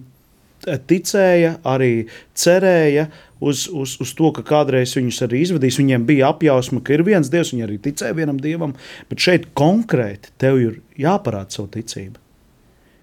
ticēja, 0.89 1.57
arī 1.69 2.07
cerēja 2.39 3.09
uz, 3.45 3.67
uz, 3.67 3.97
uz 4.01 4.15
to, 4.17 4.31
ka 4.39 4.47
kādreiz 4.47 4.95
viņus 4.97 5.21
arī 5.27 5.43
izvadīs. 5.45 5.81
Viņiem 5.83 6.07
bija 6.09 6.31
apjausma, 6.33 6.81
ka 6.85 6.95
ir 6.95 7.05
viens 7.07 7.31
dievs, 7.33 7.53
viņi 7.53 7.67
arī 7.67 7.81
ticēja 7.83 8.17
vienam 8.17 8.41
dievam, 8.43 8.79
bet 9.11 9.27
šeit 9.27 9.51
konkrēti 9.59 10.33
tev 10.41 10.63
ir 10.63 10.81
jāparāda 11.03 11.59
savu 11.59 11.71
ticību 11.77 12.28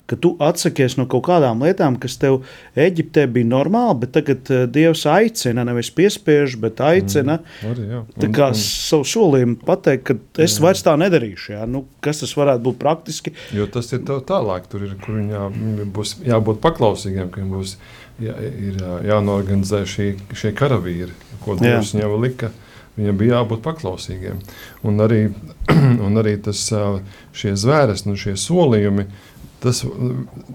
ka 0.06 0.16
tu 0.16 0.36
atsakies 0.44 0.98
no 1.00 1.08
kaut 1.10 1.26
kādām 1.26 1.64
lietām, 1.66 1.98
kas 2.02 2.18
tev 2.22 2.44
Eģiptē 2.78 3.26
bija 3.32 3.50
normāli, 3.50 3.98
bet 4.04 4.14
tagad 4.18 4.52
uh, 4.54 4.66
Dievs 4.70 5.06
aicina, 5.10 5.66
nevis 5.66 5.90
piespiež, 5.96 6.58
bet 6.62 6.82
aicina. 6.86 7.40
Mm, 7.42 7.72
arī, 7.72 7.86
jā. 7.90 8.02
un, 8.04 8.20
tā 8.22 8.30
kā 8.36 8.52
un, 8.54 8.60
savu 8.62 9.08
solījumu 9.10 9.58
pateikt, 9.66 10.06
ka 10.10 10.46
es 10.46 10.60
jā. 10.60 10.66
vairs 10.68 10.86
tā 10.86 10.94
nedarīšu. 11.02 11.56
Jā. 11.56 11.66
Nu, 11.70 11.86
kas 12.06 12.22
tas 12.22 12.36
varētu 12.38 12.66
būt 12.68 12.80
praktiski? 12.82 13.34
Jo 13.56 13.70
tas 13.72 13.90
ir 13.98 14.06
tālāk, 14.06 14.70
tur 14.70 14.86
ir, 14.86 14.94
kur 15.02 15.18
viņam 15.18 15.90
būs 15.96 16.20
jābūt 16.26 16.62
paklausīgiem, 16.66 17.32
ka 17.34 17.42
viņam 17.42 17.58
būs 17.58 17.78
jā, 18.22 18.38
ir 18.70 18.78
jānorganizē 19.10 19.84
šī, 19.90 20.12
šie 20.38 20.54
karavīri, 20.58 21.18
ko 21.42 21.58
Dievs 21.62 21.96
viņam 21.98 22.22
lika. 22.22 22.54
Viņam 22.96 23.18
bija 23.20 23.42
jābūt 23.42 23.60
paklausīgiem. 23.60 24.38
Un 24.88 25.04
arī, 25.04 25.26
un 26.06 26.22
arī 26.22 26.38
tas, 26.40 26.62
šie 27.36 27.52
zvēres, 27.60 28.06
nu, 28.08 28.14
šie 28.16 28.38
solījumi, 28.40 29.04
uh, 29.04 29.35
Tas 29.66 29.82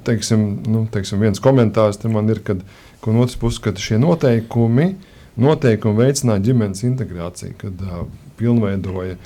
teiksim, 0.07 0.45
nu, 0.71 0.85
teiksim, 0.93 1.19
viens 1.25 1.43
komentārs 1.43 1.99
man 2.07 2.31
ir, 2.31 2.39
kad 2.47 2.61
no 3.07 3.25
otras 3.25 3.39
puses, 3.41 3.59
ka 3.63 3.73
šie 3.75 3.99
noteikumi, 3.99 4.93
noteikumi 5.41 6.05
veicināja 6.05 6.45
ģimenes 6.51 6.85
integrāciju, 6.87 7.57
kad 7.59 7.83
uh, 7.87 8.05
pilnveidoja, 8.39 9.17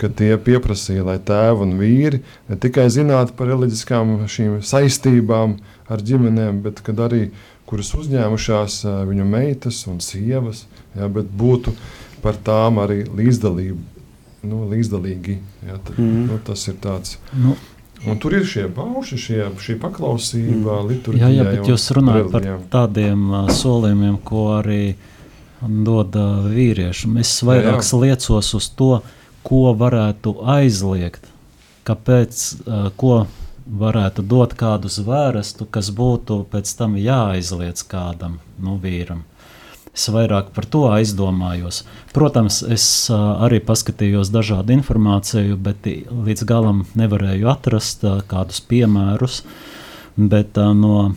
ka 0.00 0.10
tie 0.14 0.36
pieprasīja, 0.40 1.04
lai 1.08 1.18
tēvi 1.18 1.66
un 1.66 1.74
vīri 1.80 2.22
ne 2.48 2.58
tikai 2.60 2.86
zinātu 2.92 3.34
par 3.36 3.50
reliģiskām 3.52 4.20
saistībām 4.64 5.58
ar 5.90 6.04
ģimenēm, 6.06 6.62
bet 6.64 6.84
arī 6.92 7.26
kuras 7.68 7.92
uzņēmušās 7.98 8.78
uh, 8.86 9.02
viņu 9.08 9.26
meitas 9.26 9.82
un 9.90 9.98
sievas, 10.04 10.66
ja, 10.94 11.08
bet 11.10 11.26
būtu 11.26 11.74
par 12.22 12.38
tām 12.46 12.78
arī 12.82 13.02
līdzdalība. 13.08 13.88
Nu, 14.42 14.64
līdzdalīgi. 14.66 15.36
Ja, 15.68 15.76
tad, 15.78 15.98
mm. 15.98 16.22
nu, 16.26 16.38
tas 16.42 16.64
ir 16.66 16.74
tāds. 16.82 17.14
Nu, 17.30 17.54
Un 18.08 18.18
tur 18.18 18.34
ir 18.34 18.46
šie 18.48 18.66
pauši, 18.74 19.16
šie, 19.20 19.40
šī 19.62 19.76
paklausība 19.82 20.80
mm. 20.80 20.88
liturģijai. 20.90 21.28
Jā, 21.30 21.42
jā, 21.42 21.50
bet 21.50 21.70
jūs 21.70 21.84
runājat 21.94 22.30
par 22.32 22.46
tādiem 22.72 23.28
solījumiem, 23.54 24.16
ko 24.26 24.46
arī 24.56 24.96
dod 25.62 26.16
vīrieši. 26.50 27.12
Es 27.22 27.36
vairāk 27.46 27.78
jā, 27.78 27.86
jā. 27.86 28.00
liecos 28.02 28.50
uz 28.58 28.68
to, 28.78 28.90
ko 29.46 29.62
varētu 29.78 30.34
aizliegt, 30.56 31.28
kāpēc, 31.86 32.42
ko 32.98 33.24
varētu 33.66 34.24
dot 34.26 34.56
kādu 34.58 34.90
zvērestu, 34.90 35.66
kas 35.70 35.90
būtu 35.94 36.42
pēc 36.50 36.74
tam 36.78 36.96
jāaizliedz 36.98 37.86
kādam 37.86 38.40
nu, 38.58 38.76
vīram. 38.82 39.22
Es 39.92 40.06
vairāk 40.08 40.54
par 40.56 40.64
to 40.72 40.86
aizdomājos. 40.88 41.82
Protams, 42.16 42.62
es 42.64 42.84
arī 43.12 43.58
paskatījos 43.60 44.30
dažādu 44.32 44.72
informāciju, 44.78 45.58
bet 45.60 45.84
līdz 45.84 46.46
galam 46.48 46.86
nevarēju 46.96 47.50
atrast 47.52 48.06
kādus 48.30 48.62
piemērus. 48.64 49.42
Bet 50.16 50.56
no 50.56 51.12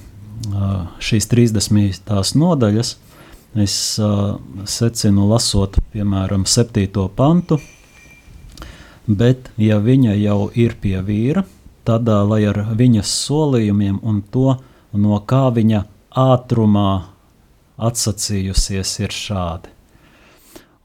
šīs 1.00 1.30
30. 1.32 2.12
nodaļas 2.36 2.92
es 3.64 3.78
secinu, 4.68 5.30
lasot, 5.32 5.80
piemēram, 5.96 6.44
7. 6.44 7.08
pantu. 7.16 7.62
Bet, 9.08 9.52
ja 9.56 9.80
viņa 9.80 10.20
jau 10.20 10.50
ir 10.52 10.76
pie 10.82 10.98
vīra, 11.06 11.46
tad 11.88 12.10
lai 12.10 12.44
ar 12.50 12.64
viņas 12.76 13.18
solījumiem 13.24 14.02
un 14.04 14.24
to, 14.34 14.58
no 14.92 15.20
kā 15.24 15.48
viņa 15.56 15.86
ātrumā 16.12 17.15
atsacījusies 17.78 18.94
ir 19.04 19.16
šādi. 19.16 19.72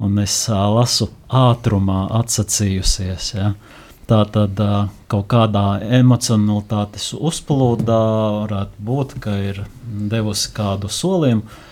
Un 0.00 0.18
es 0.22 0.34
uh, 0.48 0.62
lasu 0.74 1.10
ātrumā 1.28 2.06
atsacījusies. 2.20 3.32
Ja? 3.36 3.52
Tā 4.10 4.22
tad 4.34 4.60
uh, 4.64 4.88
kaut 5.12 5.28
kādā 5.30 5.80
emocionalitātes 6.00 7.12
uzplūdā 7.14 8.00
varētu 8.42 8.86
būt, 8.86 9.18
ka 9.22 9.36
ir 9.50 9.64
devusi 9.84 10.54
kādu 10.56 10.90
solījumu 10.90 11.66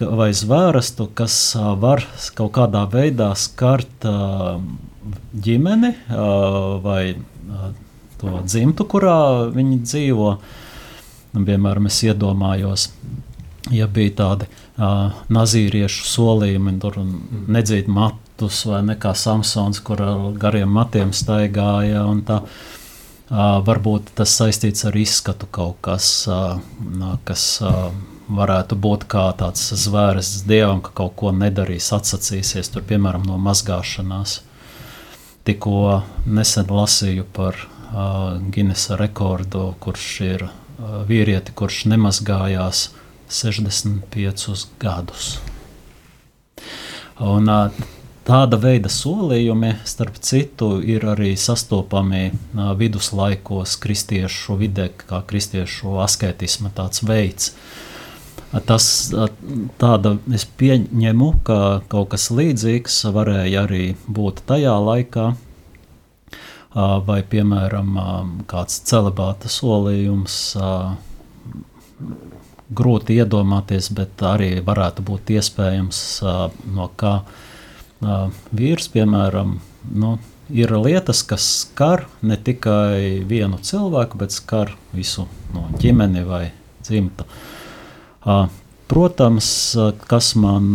vai 0.00 0.32
zvērstu, 0.34 1.10
kas 1.14 1.36
var 1.78 2.02
kaut 2.34 2.54
kādā 2.56 2.82
veidā 2.90 3.28
skart 3.38 4.06
ģimeni 5.44 5.90
vai 6.82 7.14
to 8.20 8.40
dzimtu, 8.44 8.86
kurā 8.88 9.18
viņi 9.54 9.80
dzīvo. 9.84 10.30
Piemēram, 11.34 11.88
es 11.90 12.00
iedomājos, 12.06 12.88
ja 13.74 13.88
bija 13.90 14.14
tādi 14.20 14.48
uh, 14.78 15.10
nazīriešu 15.32 16.06
solījumi, 16.08 16.76
tur 16.82 16.98
nedzīt 17.48 17.90
matus 17.90 18.64
vai 18.68 18.82
nekā 18.90 19.14
Samsons, 19.16 19.82
kur 19.84 20.02
ar 20.02 20.24
gariem 20.40 20.72
matiem 20.74 21.12
staigāja. 21.14 22.04
Tā, 22.26 22.40
uh, 22.44 23.44
varbūt 23.66 24.14
tas 24.18 24.34
saistīts 24.38 24.86
ar 24.88 24.96
izskatu 24.98 25.48
kaut 25.50 25.78
kas, 25.84 26.08
uh, 26.30 26.58
kas 27.28 27.46
uh, 27.62 27.92
varētu 28.24 28.78
būt 28.80 29.06
kā 29.10 29.28
tāds 29.38 29.68
zvērs 29.84 30.40
dievam, 30.48 30.80
ka 30.84 30.94
kaut 31.02 31.14
ko 31.20 31.32
nedarīs, 31.34 31.92
atsacīsies, 31.92 32.72
tur, 32.72 32.84
piemēram, 32.88 33.26
no 33.28 33.38
mazgāšanās. 33.38 34.40
Tikko 35.44 36.00
nesen 36.24 36.70
lasīju 36.72 37.26
par 37.36 37.58
uh, 37.60 38.40
Guinnessa 38.50 38.96
rekordu, 38.96 39.74
kurš 39.84 40.10
ir 40.24 40.46
uh, 40.48 41.02
vīrieti, 41.04 41.52
kurš 41.52 41.82
nemazgājās 41.92 42.86
uh, 42.88 43.00
65 43.28 44.66
gadus. 44.82 45.36
Un, 47.20 47.50
Tāda 48.24 48.56
veida 48.56 48.88
solījumi, 48.88 49.74
starp 49.84 50.16
citu, 50.24 50.78
ir 50.80 51.02
arī 51.12 51.34
sastopami 51.36 52.30
viduslaikos 52.80 53.74
kristiešu 53.82 54.56
vidē, 54.62 54.86
kā 54.96 55.20
kristiešu 55.28 55.98
asketisma 56.00 56.72
veids. 57.04 57.50
Tas 58.64 58.86
tāda, 59.76 60.14
es 60.32 60.46
pieņemu, 60.56 61.28
ka 61.44 61.58
kaut 61.92 62.14
kas 62.14 62.30
līdzīgs 62.32 63.02
varēja 63.12 63.66
arī 63.68 63.84
būt 64.08 64.40
tajā 64.48 64.72
laikā, 64.88 65.26
vai, 67.04 67.20
piemēram, 67.28 67.98
kāds 68.48 68.80
celibāta 68.88 69.52
solījums 69.52 70.56
grūti 72.72 73.18
iedomāties, 73.20 73.90
bet 73.92 74.22
arī 74.24 74.60
varētu 74.64 75.04
būt 75.04 75.34
iespējams, 75.36 75.98
no 76.74 76.88
kā 76.96 77.18
vīrs, 78.54 78.88
piemēram, 78.92 79.58
nu, 79.92 80.16
ir 80.52 80.72
lietas, 80.76 81.22
kas 81.28 81.44
skar 81.64 82.06
ne 82.22 82.36
tikai 82.36 83.24
vienu 83.28 83.60
cilvēku, 83.60 84.18
bet 84.20 84.34
skar 84.34 84.74
visu 84.92 85.26
no 85.54 85.66
ģimeni 85.80 86.24
vai 86.28 86.46
dzimtu. 86.84 87.26
Protams, 88.88 89.48
kas 90.08 90.34
man 90.40 90.72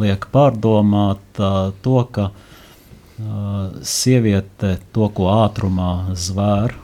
liek 0.00 0.26
pārdomāt 0.32 1.40
to, 1.84 1.98
ka 2.12 2.30
sieviete 3.84 4.78
to, 4.94 5.08
ko 5.12 5.28
ātrumā 5.34 6.14
zvēr, 6.16 6.76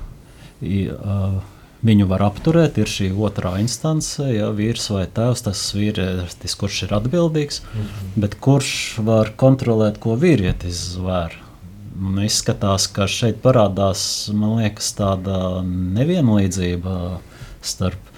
viņu 1.84 2.06
var 2.10 2.24
apturēt. 2.28 2.78
Ir 2.80 2.90
šī 2.90 3.10
otrā 3.12 3.56
instance, 3.60 4.22
ja 4.22 4.48
vīrs 4.54 4.88
vai 4.92 5.06
tēvs, 5.06 5.44
tas 5.48 5.62
vīrietis, 5.76 6.56
kurš 6.58 6.82
ir 6.86 6.94
atbildīgs, 6.96 7.62
mm 7.62 7.82
-hmm. 7.82 8.14
bet 8.24 8.38
kurš 8.40 8.72
var 8.98 9.32
kontrolēt, 9.36 9.98
ko 9.98 10.16
vīrietis 10.16 10.96
zvēr. 10.96 11.36
Un 11.96 12.18
izskatās, 12.20 12.86
ka 12.92 13.06
šeit 13.08 13.40
parādās 13.42 14.28
liekas, 14.28 14.92
tāda 14.98 15.62
nevienlīdzība 15.64 17.20
starp 17.62 18.12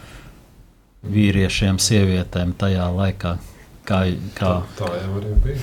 vīriešiem 1.03 1.77
un 1.77 1.79
sievietēm 1.79 2.55
tajā 2.59 2.89
laikā. 2.95 3.37
Kā, 3.89 4.01
kā... 4.35 4.63
Tā, 4.77 4.85
tā 4.85 4.89
jau 4.99 5.21
arī 5.21 5.35
bija. 5.45 5.61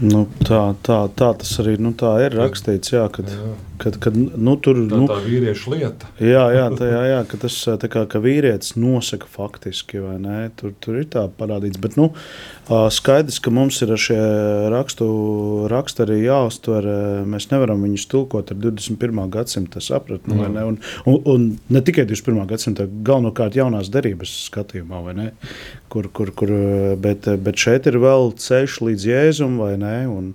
Nu, 0.00 0.26
tā, 0.44 0.74
tā, 0.84 0.98
tā 1.16 1.30
tas 1.40 1.54
arī 1.62 1.78
nu, 1.80 1.94
ir 2.20 2.36
rakstīts. 2.36 2.92
Jā, 2.92 3.06
kad, 3.12 3.30
jā. 3.32 3.54
Kad, 3.78 3.98
kad, 4.00 4.16
nu, 4.16 4.54
tur, 4.62 4.78
tā, 4.88 4.98
nu, 4.98 5.06
tā 5.10 5.18
vīriešu 5.24 5.72
lieta. 5.74 6.08
Jā, 6.22 6.44
jā, 6.54 6.66
tā, 6.78 6.88
jā, 6.88 7.00
jā 7.10 7.18
ka 7.28 7.38
tas 7.42 7.56
kā, 7.92 8.04
ka 8.08 8.20
vīrietis 8.22 8.76
nosaka 8.78 9.28
faktiski, 9.30 10.00
vai 10.00 10.16
ne? 10.22 10.36
Tur, 10.56 10.72
tur 10.80 11.00
ir 11.00 11.08
tā 11.12 11.26
parādīts. 11.38 11.80
Bet 11.82 11.98
nu, 12.00 12.10
skaidrs, 12.94 13.38
ka 13.42 13.52
mums 13.54 13.80
ir 13.84 13.92
šie 14.00 14.18
rakstu, 14.72 15.08
raksti 15.72 16.04
arī 16.06 16.20
jāuztver. 16.24 16.88
Mēs 17.28 17.50
nevaram 17.52 17.84
viņus 17.86 18.06
tulkot 18.12 18.52
ar 18.54 18.60
21. 18.62 19.22
gadsimta 19.34 19.82
sapratni. 19.84 20.38
Un, 20.38 20.80
un, 21.04 21.20
un 21.34 21.46
ne 21.72 21.84
tikai 21.84 22.06
21. 22.08 22.46
gadsimta, 22.50 22.86
galvenokārt 22.86 23.58
jaunās 23.58 23.92
derības 23.92 24.32
skatījumā, 24.46 25.02
kur, 25.92 26.10
kur, 26.14 26.32
kur, 26.36 26.54
bet, 27.02 27.28
bet 27.42 27.60
šeit 27.60 27.90
ir 27.90 28.00
vēl 28.02 28.32
ceļš 28.40 28.80
līdz 28.88 29.10
jēzumam 29.10 29.56
ne? 29.80 29.96
Un, 30.08 30.32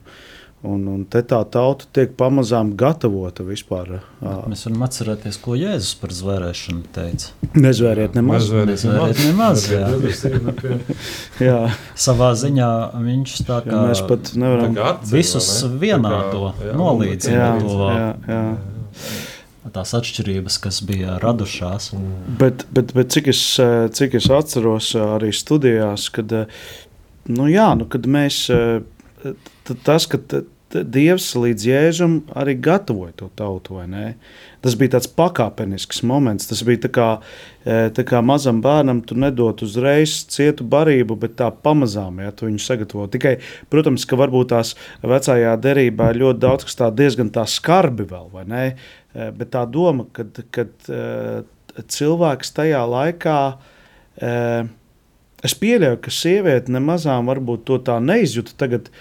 Un, 0.61 0.83
un 0.85 1.05
te 1.09 1.23
tā 1.25 1.39
tauta 1.49 1.87
tiek 1.89 2.11
pamazām 2.13 2.75
gatavota 2.77 3.41
vispār. 3.41 3.95
Bet 4.21 4.49
mēs 4.51 4.61
varam 4.67 4.83
atcerēties, 4.85 5.39
ko 5.41 5.55
Jēzus 5.57 5.95
par 5.97 6.13
zvērēšanu 6.13 6.83
teica. 6.93 7.31
Nezvēriet 7.57 8.13
nemaz. 8.13 8.51
Nezvēriet 8.69 9.23
nemaz 9.25 9.65
jā. 9.71 9.89
jā. 11.49 11.57
Savā 11.97 12.29
ziņā 12.37 12.69
viņš 13.07 13.35
tā 13.49 13.57
kā 13.65 13.73
jā, 13.73 13.81
mēs 13.89 14.05
pat 14.13 14.31
nevaram 14.37 14.77
atcer, 14.77 15.15
visus 15.15 15.49
ne? 15.65 15.71
vienādo 15.81 16.53
nolīdzināt 16.77 17.65
to. 17.65 17.89
Jā. 18.29 18.45
Tās 19.73 19.97
atšķirības, 19.97 20.61
kas 20.61 20.81
bija 20.85 21.17
radušās. 21.23 21.89
Bet, 22.37 22.67
bet, 22.69 22.93
bet 22.93 23.13
cik, 23.17 23.33
es, 23.33 23.43
cik 23.97 24.21
es 24.21 24.29
atceros 24.29 24.93
arī 24.99 25.33
studijās, 25.33 26.11
kad, 26.13 26.43
nu 27.33 27.49
jā, 27.49 27.71
nu, 27.79 27.89
kad 27.89 28.05
mēs 28.05 28.43
tas, 29.85 30.07
ka 30.09 30.19
Dievs 30.71 31.25
līdz 31.35 31.65
jēzum 31.67 32.13
arī 32.37 32.53
gatavoja 32.63 33.11
to 33.19 33.27
tautu. 33.35 33.79
Tas 34.63 34.75
bija 34.79 34.93
tāds 34.95 35.09
pakāpenisks 35.17 36.01
moments. 36.07 36.47
Tas 36.47 36.61
bija 36.67 36.83
tā 36.85 36.91
kā, 36.95 37.07
e, 37.65 37.89
tā 37.95 38.05
kā 38.07 38.21
mazam 38.23 38.61
bērnam, 38.63 39.01
tu 39.03 39.17
nedod 39.19 39.63
uzreiz 39.65 40.21
cietu 40.31 40.63
barību, 40.63 41.17
bet 41.19 41.35
tā 41.41 41.49
pamazām 41.51 42.21
ja, 42.23 42.31
tu 42.31 42.47
viņu 42.47 42.61
sagatavo. 42.63 43.07
Tikai, 43.11 43.37
protams, 43.73 44.07
ka 44.07 44.19
varbūt 44.19 44.51
tās 44.53 44.75
vecajā 45.03 45.55
derībā 45.61 46.11
ļoti 46.15 46.43
daudz 46.45 46.67
kas 46.69 46.79
tā 46.79 46.91
diezgan 46.95 47.33
tā 47.35 47.45
skarbi 47.49 48.07
vēl, 48.07 48.29
vai 48.31 48.45
ne? 48.47 48.65
E, 49.11 49.31
bet 49.35 49.51
tā 49.55 49.65
doma, 49.67 50.07
ka 50.13 50.67
e, 50.67 51.41
cilvēks 51.81 52.55
tajā 52.55 52.85
laikā. 52.95 53.41
Es 55.45 55.55
pieļauju, 55.57 55.97
ka 56.03 56.13
sieviete 56.13 56.73
nemazām 56.73 57.29
varbūt 57.31 57.65
to 57.69 57.79
tā 57.87 57.97
neizjūta. 58.03 58.57
Tagad 58.61 58.91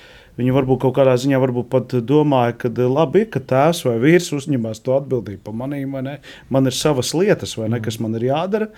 Viņi 0.41 0.55
varbūt 0.57 0.79
kaut 0.81 0.95
kādā 0.97 1.13
ziņā 1.21 1.37
pat 1.69 1.95
domāja, 2.07 2.55
ka 2.57 2.71
labi, 2.89 3.27
ka 3.29 3.43
tēvs 3.45 3.83
vai 3.85 3.97
vīrs 4.01 4.31
uzņemas 4.33 4.81
to 4.81 4.95
atbildību 4.97 5.43
par 5.45 5.53
maniem. 5.53 5.97
Man 6.49 6.71
ir 6.71 6.77
savas 6.77 7.13
lietas, 7.13 7.59
ne, 7.59 7.81
kas 7.85 7.99
man 8.01 8.15
ir 8.17 8.31
jādara, 8.31 8.71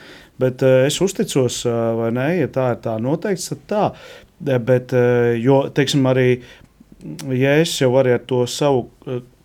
bet 0.43 0.65
uh, 0.67 0.83
es 0.89 0.99
uzticos, 1.05 1.61
uh, 1.69 1.93
vai 2.01 2.11
ne, 2.17 2.27
ja 2.41 2.51
tā 2.51 2.73
ir 2.75 2.81
tā 2.83 2.97
noteikts, 2.99 3.53
tad 3.53 3.63
tā. 3.71 3.85
Bet, 4.43 4.91
jo, 5.39 5.61
teiksim, 5.71 6.03
arī, 6.11 6.41
ja 7.31 7.53
es 7.63 7.77
jau 7.79 7.93
varu 7.95 8.17
ar 8.17 8.25
to 8.27 8.41
savu 8.51 8.89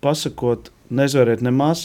pasakot, 0.02 0.72
nezveriet 0.90 1.44
nemaz, 1.46 1.84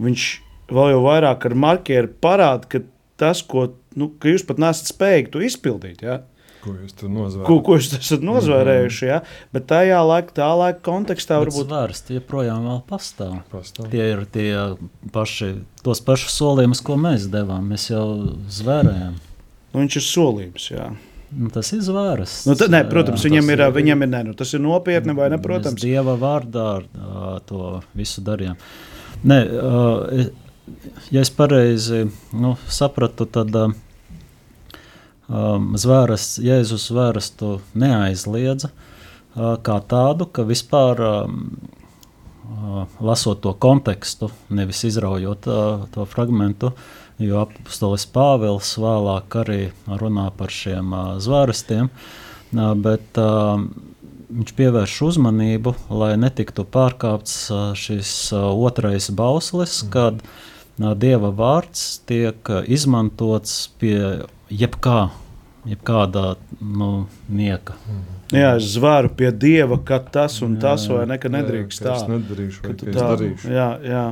viņš 0.00 0.30
vēl 0.72 0.94
jau 0.94 1.02
vairāk 1.04 1.44
ar 1.50 1.58
marķieru 1.66 2.14
parāda, 2.24 2.70
ka 2.70 2.80
tas, 3.20 3.44
ko 3.46 3.70
nu, 3.98 4.10
jūs 4.24 4.44
pat 4.48 4.60
nesat 4.62 4.92
spējīgi 4.92 5.46
izpildīt. 5.50 6.04
Ja? 6.06 6.20
Ko 6.60 6.74
jūs 6.76 6.92
tur 6.92 7.08
nozvērējat? 7.08 7.46
Ko, 7.48 7.58
ko 7.64 7.76
jūs 7.78 7.90
esat 8.00 8.24
nozvērējuši? 8.26 9.04
Ja? 9.08 9.20
Bet 9.54 9.68
tajā 9.70 10.00
laikā, 10.04 10.34
tā 10.36 10.48
laika 10.60 10.82
kontekstā 10.90 11.38
Bet 11.40 11.48
varbūt 11.48 11.70
vērsti 11.72 12.18
joprojām 12.18 12.68
pastāv. 12.88 13.38
pastāv. 13.52 13.88
Tie 13.92 14.10
ir 14.12 14.26
tie 14.32 14.50
paši, 15.14 15.54
tos 15.86 16.02
pašus 16.04 16.36
solījumus, 16.40 16.82
ko 16.84 16.98
mēs 17.00 17.30
devām. 17.32 17.70
Mēs 17.72 17.88
jau 17.92 18.04
zvērējām. 18.60 19.16
Nu, 19.70 19.78
viņš 19.78 20.00
ir 20.00 20.04
solījums. 20.04 20.68
Jā. 20.74 20.90
Nu, 21.30 21.48
tas 21.54 21.70
ir 21.72 21.82
zvērsts. 21.86 22.46
Nu, 22.50 22.56
ne, 22.74 22.82
protams, 22.90 23.22
jā, 23.22 23.30
viņam 23.30 23.52
ir, 23.54 23.60
ir, 23.62 23.74
viņam 23.74 24.04
ir 24.04 24.10
ne, 24.10 24.22
nu, 24.28 24.36
tas 24.36 24.50
ir 24.56 24.62
nopietni 24.64 25.14
vai 25.16 25.28
ne? 25.30 25.38
Protams, 25.42 25.78
Dieva 25.80 26.16
vārdā 26.18 26.68
to 27.46 27.76
visu 27.96 28.24
darījām. 28.26 28.58
Nē, 29.30 29.38
uh, 29.46 30.24
ja 31.10 31.22
es 31.22 31.30
pareizi 31.34 32.06
nu, 32.32 32.56
sapratu, 32.68 33.26
tad. 33.26 33.56
Um, 35.30 35.76
zvērests, 35.78 36.40
Jēzus 36.42 36.88
zvērstu 36.90 37.60
neaizliedza 37.78 38.72
uh, 38.72 39.52
kā 39.62 39.76
tādu, 39.86 40.26
ka 40.26 40.42
vispār 40.42 41.02
um, 41.06 41.36
uh, 42.50 42.80
lasot 42.98 43.38
to 43.44 43.52
kontekstu, 43.54 44.30
nevis 44.50 44.82
izraujot 44.88 45.46
uh, 45.46 45.84
to 45.94 46.06
fragmentu, 46.10 46.72
jo 47.22 47.44
apustulis 47.44 48.08
Pāvils 48.10 48.72
vēlāk 48.80 49.38
arī 49.44 49.60
runā 49.86 50.30
par 50.36 50.50
šiem 50.50 50.90
uh, 50.90 51.14
zvērstiem, 51.22 51.90
uh, 51.90 52.74
bet 52.74 53.20
uh, 53.20 53.62
viņš 54.30 54.54
pievērš 54.58 54.96
uzmanību, 55.08 55.74
lai 55.94 56.14
netiktu 56.20 56.64
pārkāpts 56.64 57.34
uh, 57.50 57.64
šis 57.78 58.32
uh, 58.34 58.50
otrais 58.54 59.10
bauslis, 59.14 59.82
mm. 59.84 59.90
kad 59.94 60.22
Dieva 60.78 61.28
vārds 61.36 62.00
tiek 62.08 62.48
izmantots 62.64 63.68
pie 63.80 64.22
jebkā, 64.48 65.10
jebkādā 65.68 66.34
nu, 66.60 67.06
nieka. 67.28 67.76
Mm. 67.84 68.06
Jā, 68.30 68.52
es 68.60 68.68
zvaru 68.76 69.10
pie 69.18 69.32
dieva, 69.34 69.76
ka 69.82 69.98
tas 69.98 70.38
un 70.46 70.54
tas, 70.62 70.84
vai 70.88 71.02
ne, 71.10 71.18
ka 71.18 71.28
nedrīkst 71.32 71.82
tā. 71.82 71.96
Es 71.98 72.06
nedarīšu, 72.06 72.62
vai 72.62 72.74
tā, 72.78 72.92
darīšu. 72.94 73.50
Jā, 73.50 73.68
jā. 73.82 74.04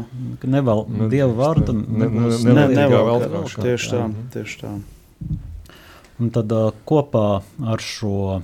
Ka 0.42 0.50
nevēl 0.50 0.84
ne, 0.90 1.08
dieva 1.12 1.30
vārdu. 1.38 1.76
Ne, 1.78 2.08
ne, 2.10 2.30
ne, 2.34 2.54
ne, 2.58 2.66
nevēl, 2.80 3.28
tieši 3.54 3.92
tā, 3.94 4.02
tieši 4.34 4.60
tā. 4.64 4.74
Un 6.18 6.32
tad 6.34 6.52
kopā 6.88 7.26
ar 7.62 7.84
šo 7.84 8.40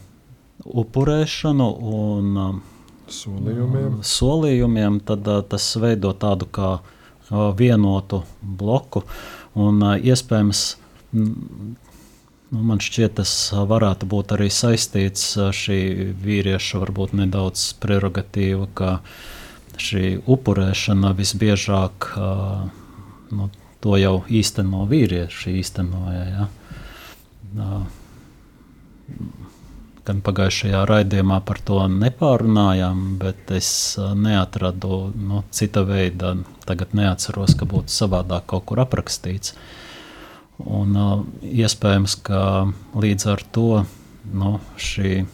upurēšanu 0.64 1.68
un 1.98 2.62
solījumiem, 3.10 3.98
solījumiem 4.06 5.02
tad, 5.04 5.28
tas 5.50 5.72
veido 5.82 6.14
tādu 6.16 6.46
kā 6.54 6.76
uh, 6.78 6.93
vienotu 7.30 8.22
bloku 8.42 9.04
un 9.54 9.80
iespējams 9.96 10.66
Nu, 12.54 12.60
man 12.62 12.78
šķiet, 12.78 13.16
tas 13.18 13.30
varētu 13.50 14.06
būt 14.06 14.36
arī 14.36 14.46
saistīts 14.52 15.24
ar 15.42 15.56
šī 15.56 15.78
vīrieša 16.22 16.78
varbūt 16.84 17.14
nedaudz 17.18 17.64
prerogatīva, 17.82 18.68
ka 18.78 18.90
šī 19.80 20.20
upurēšana 20.30 21.10
visbiežāk 21.18 22.12
nu, 23.34 23.48
to 23.82 23.98
jau 23.98 24.14
īsteno 24.30 24.84
vīrieši 24.90 25.56
īstenoja. 25.64 26.24
Ja? 26.30 26.46
Gan 30.04 30.18
pagājušajā 30.20 30.82
raidījumā 30.84 31.38
par 31.48 31.56
to 31.64 31.78
nepārunājām, 31.88 32.98
bet 33.22 33.48
es 33.56 33.68
neatradu 33.96 34.98
nu, 35.16 35.40
cita 35.48 35.80
veida, 35.88 36.34
tagad 36.68 36.92
neatceros, 36.92 37.54
ka 37.56 37.64
būtu 37.68 37.88
savādāk 37.88 38.44
kaut 38.52 38.66
kur 38.68 38.82
aprakstīts. 38.84 39.54
Un, 40.60 40.92
uh, 40.92 41.22
iespējams, 41.40 42.18
ka 42.26 42.40
līdz 43.00 43.26
ar 43.32 43.46
to 43.56 43.68
nu, 44.36 44.52
šī, 44.76 45.24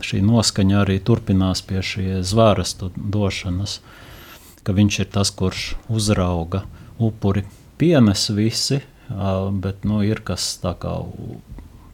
šī 0.00 0.22
noskaņa 0.24 0.80
arī 0.80 0.96
turpinās 1.04 1.60
pie 1.68 1.84
šīs 1.84 2.32
zvērstu 2.32 2.88
došanas, 2.96 3.78
ka 4.64 4.72
viņš 4.80 5.02
ir 5.04 5.12
tas, 5.12 5.28
kurš 5.28 5.74
uzrauga 5.92 6.64
upuri, 6.96 7.44
pienes 7.76 8.30
visi, 8.32 8.80
uh, 8.80 9.52
bet 9.52 9.84
nu, 9.84 10.00
ir 10.08 10.24
kas 10.24 10.54
kā, 10.62 10.96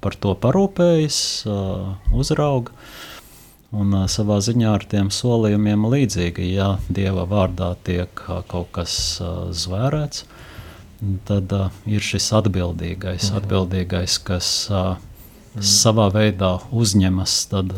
par 0.01 0.17
to 0.19 0.35
parūpējas, 0.39 1.21
uzrauga. 2.15 2.75
Un 3.69 3.93
savā 4.09 4.39
ziņā 4.41 4.71
ar 4.79 4.85
tiem 4.89 5.11
solījumiem 5.13 5.83
līdzīgi, 5.93 6.47
ja 6.55 6.79
Dieva 6.89 7.27
vārdā 7.29 7.75
tiek 7.85 8.09
kaut 8.49 8.71
kas 8.73 8.95
zvērēts, 9.53 10.25
tad 11.29 11.53
ir 11.85 12.01
šis 12.01 12.31
atbildīgais, 12.41 13.29
-hmm. 13.29 13.43
atbildīgais 13.43 14.17
kas 14.25 14.49
uh, 14.73 14.97
savā 15.61 16.09
veidā 16.15 16.59
uzņemas 16.73 17.35
tad, 17.51 17.75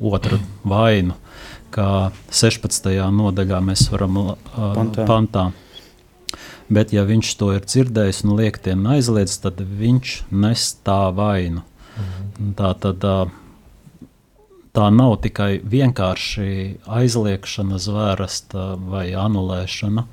otru 0.00 0.38
vainu, 0.64 1.16
kā 1.74 2.10
16. 2.32 2.90
nodaļā 3.14 3.60
mēs 3.64 3.86
varam 3.92 4.20
Pantā. 4.54 5.06
pantā. 5.06 5.50
Bet, 6.70 6.92
ja 6.94 7.02
viņš 7.02 7.32
to 7.40 7.50
ir 7.56 7.66
dzirdējis 7.66 8.22
un 8.26 8.36
liek 8.38 8.60
tiem 8.62 8.84
aizliedz, 8.86 9.40
tad 9.42 9.58
viņš 9.58 10.16
nes 10.30 10.66
tā 10.86 11.02
vainu. 11.14 11.64
Mhm. 11.98 12.52
Tā 12.58 12.70
tad 12.78 13.04
uh, 13.04 13.32
tā 14.76 14.86
nav 14.94 15.16
tikai 15.24 15.58
vienkārši 15.66 16.50
aizliekšana, 16.86 17.78
zvērsta 17.82 18.74
vai 18.90 19.08
anulēšana, 19.18 20.06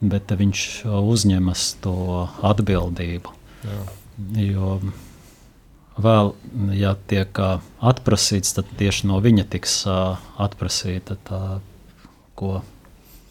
bet 0.00 0.32
viņš 0.40 0.64
uzņemas 0.92 1.68
to 1.84 1.96
atbildību. 2.46 3.34
Jā. 3.64 3.80
Jo 4.38 4.78
vēl, 5.98 6.32
ja 6.78 6.94
tiek 7.10 7.40
ā, 7.42 7.58
atprasīts, 7.90 8.54
tad 8.56 8.70
tieši 8.78 9.08
no 9.10 9.18
viņa 9.22 9.46
tiks 9.50 9.80
ā, 9.90 10.18
atprasīta 10.38 11.18
tā, 11.26 11.42
ko 12.38 12.60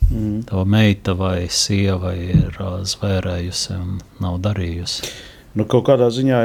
Mm. 0.07 0.45
tava 0.47 0.63
meita 0.63 1.13
vai 1.19 1.47
sieva 1.51 2.13
ir 2.15 2.55
ā, 2.63 2.77
zvērējusi 2.87 3.73
un 3.75 3.97
nav 4.23 4.37
darījusi. 4.45 5.11
Nu, 5.57 5.65
kaut 5.65 5.87
kādā 5.87 6.07
ziņā 6.13 6.39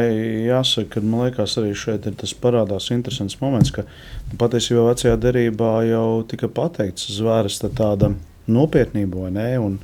jāsaka, 0.49 0.95
ka 0.95 1.03
man 1.05 1.27
liekas, 1.27 1.59
arī 1.61 1.75
šeit 1.77 2.07
ir 2.09 2.15
tas 2.19 2.33
parādās 2.33 2.89
interesants 2.95 3.37
moments, 3.43 3.73
ka 3.75 3.85
nu, 3.85 4.39
patiesībā 4.41 4.87
vecajā 4.89 5.19
derībā 5.21 5.73
jau 5.91 6.23
tika 6.29 6.49
pateikts 6.49 7.11
zvērsta 7.19 7.69
tāda 7.77 8.15
nopietnība, 8.51 9.27
vai 9.27 9.35
ne? 9.35 9.51
Un, 9.61 9.77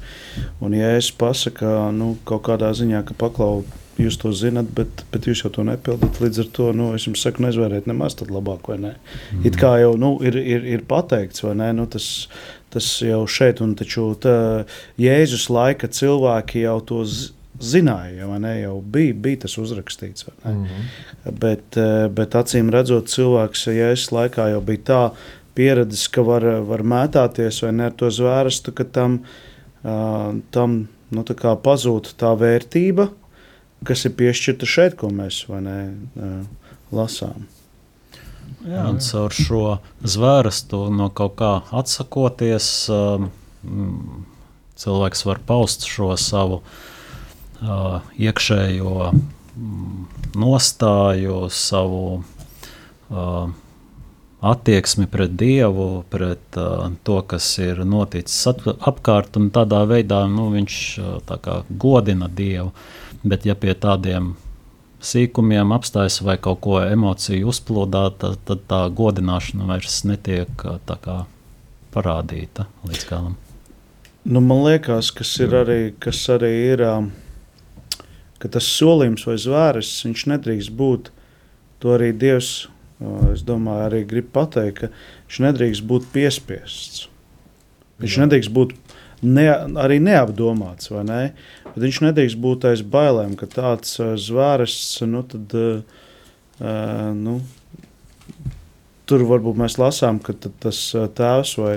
un 0.64 0.74
ja 0.74 0.94
es 0.96 1.10
pasaku, 1.14 1.68
nu, 1.94 2.14
kaut 2.28 2.46
kādā 2.48 2.72
ziņā, 2.74 3.04
ka 3.06 3.18
paklau, 3.20 3.66
jūs 3.98 4.16
to 4.22 4.30
zinat, 4.34 4.70
bet, 4.74 5.02
bet 5.12 5.26
jūs 5.26 5.42
jau 5.44 5.50
to 5.54 5.64
nepildat, 5.66 6.20
līdz 6.22 6.42
ar 6.44 6.50
to, 6.54 6.68
nu, 6.76 6.92
es 6.96 7.06
jums 7.08 7.22
saku, 7.24 7.42
nezvēriet 7.44 7.88
nemaz 7.90 8.16
tad 8.18 8.30
labāk, 8.34 8.70
vai 8.70 8.78
ne? 8.80 8.92
Mm. 9.34 9.46
It 9.50 9.58
kā 9.60 9.74
jau, 9.82 9.92
nu, 10.00 10.14
ir, 10.24 10.38
ir, 10.38 10.66
ir 10.78 10.86
pateikts, 10.88 11.42
vai 11.44 11.56
ne? 11.58 11.72
Nu, 11.76 11.88
tas, 11.90 12.28
tas 12.74 12.86
jau 13.02 13.24
šeit, 13.30 13.62
un 13.64 13.74
taču 13.78 14.10
tā, 14.20 14.64
Jēzus 15.00 15.48
laika 15.52 15.88
cilvēki 15.88 16.64
jau 16.66 16.78
to 16.84 17.02
zināja, 17.58 18.28
vai 18.28 18.38
ne? 18.42 18.54
Jau 18.60 18.78
bija, 18.82 19.14
bija 19.14 19.42
tas 19.46 19.56
uzrakstīts, 19.58 20.28
ne? 20.28 20.52
Mhm. 20.52 20.86
Bet, 21.40 21.76
eh, 21.76 22.08
bet 22.08 22.36
acīm 22.38 22.70
redzot, 22.74 23.10
cilvēks 23.10 23.68
Jēzus 23.74 24.12
laikā 24.14 24.50
jau 24.52 24.60
bija 24.64 24.84
tā 24.92 25.02
pieredzis, 25.58 26.06
ka 26.14 26.22
var, 26.22 26.44
var 26.68 26.84
mētāties 26.86 27.62
vai 27.64 27.72
ne 27.72 27.88
ar 27.90 27.96
to 27.98 28.10
zvērstu, 28.14 28.74
ka 28.78 28.84
tam, 28.84 29.18
tam 29.82 30.76
nu, 31.10 31.24
tā 31.24 31.54
pazūd 31.64 32.12
tā 32.20 32.30
vērtība, 32.38 33.08
kas 33.88 34.06
ir 34.06 34.14
piešķirta 34.18 34.68
šeit, 34.68 34.98
ko 35.00 35.10
mēs 35.10 35.42
ne, 35.50 35.78
lasām. 36.94 37.48
Jā, 38.66 38.88
un 38.90 38.98
caur 38.98 39.34
šo 39.34 39.62
zvērstu 40.02 40.88
no 40.90 41.08
kaut 41.14 41.36
kā 41.38 41.50
atsakoties, 41.78 42.88
um, 42.90 43.28
cilvēks 44.78 45.22
var 45.28 45.38
paust 45.46 45.86
šo 45.86 46.10
savu 46.18 46.58
uh, 47.62 48.00
iekšējo 48.18 48.94
mm, 49.12 50.02
nostāju, 50.42 51.38
savu 51.54 52.02
uh, 52.18 53.54
attieksmi 54.40 55.06
pret 55.10 55.38
Dievu, 55.38 56.02
pret 56.10 56.58
uh, 56.58 56.90
to, 57.06 57.20
kas 57.30 57.46
ir 57.62 57.84
noticis 57.86 58.42
apkārt, 58.74 59.38
un 59.38 59.52
tādā 59.54 59.84
veidā 59.86 60.24
nu, 60.30 60.50
viņš 60.54 60.82
kā 61.46 61.62
godina 61.70 62.26
Dievu. 62.26 62.74
Bet 63.22 63.46
ja 63.46 63.54
pie 63.58 63.74
tādiem 63.74 64.34
sīkumiem 65.04 65.72
apstājas 65.74 66.20
vai 66.26 66.36
kaut 66.42 66.60
ko 66.64 66.78
emociju 66.82 67.50
uzplūdā, 67.52 68.08
tad, 68.18 68.38
tad 68.48 68.64
tā 68.70 68.80
godināšana 68.90 69.68
vairs 69.68 70.02
netiek 70.08 70.50
kā 70.58 71.18
parādīta 71.94 72.66
līdz 72.86 73.04
galam. 73.08 73.36
Nu, 74.28 74.42
man 74.44 74.64
liekas, 74.66 75.12
kas 75.14 75.30
ir 75.40 75.54
arī, 75.56 75.78
kas 76.02 76.20
arī 76.34 76.50
ir, 76.74 76.82
ka 78.42 78.50
tas 78.52 78.66
solījums 78.68 79.24
vai 79.28 79.38
zvērsts, 79.40 80.04
viņš 80.08 80.26
nedrīkst 80.34 80.74
būt, 80.76 81.12
to 81.80 81.94
arī 81.94 82.10
Dievs, 82.12 82.66
es 83.32 83.44
domāju, 83.46 83.86
arī 83.86 84.02
grib 84.10 84.32
pateikt, 84.34 84.82
ka 84.82 84.90
viņš 84.90 85.40
nedrīkst 85.46 85.86
būt 85.88 86.10
piespiests. 86.12 87.06
Viņš 88.02 88.18
Jā. 88.18 88.26
nedrīkst 88.26 88.52
būt 88.54 88.74
ne, 89.22 89.46
arī 89.80 89.98
neapdomāts, 90.02 90.92
ne? 91.06 91.22
Bet 91.72 91.80
viņš 91.84 92.02
nedrīkst 92.06 92.40
būt 92.42 92.68
aiz 92.70 92.82
bailēm, 92.82 93.36
ka 93.38 93.48
tāds 93.50 93.98
uh, 94.02 94.14
zvērsts, 94.18 95.02
nu, 95.08 95.24
tad, 95.28 95.54
uh, 95.54 97.10
nu, 97.16 97.38
tur 99.08 99.24
varbūt 99.28 99.60
mēs 99.60 99.78
lasām, 99.80 100.20
ka 100.22 100.36
tas 100.36 100.80
tēvs 100.94 101.56
vai 101.60 101.74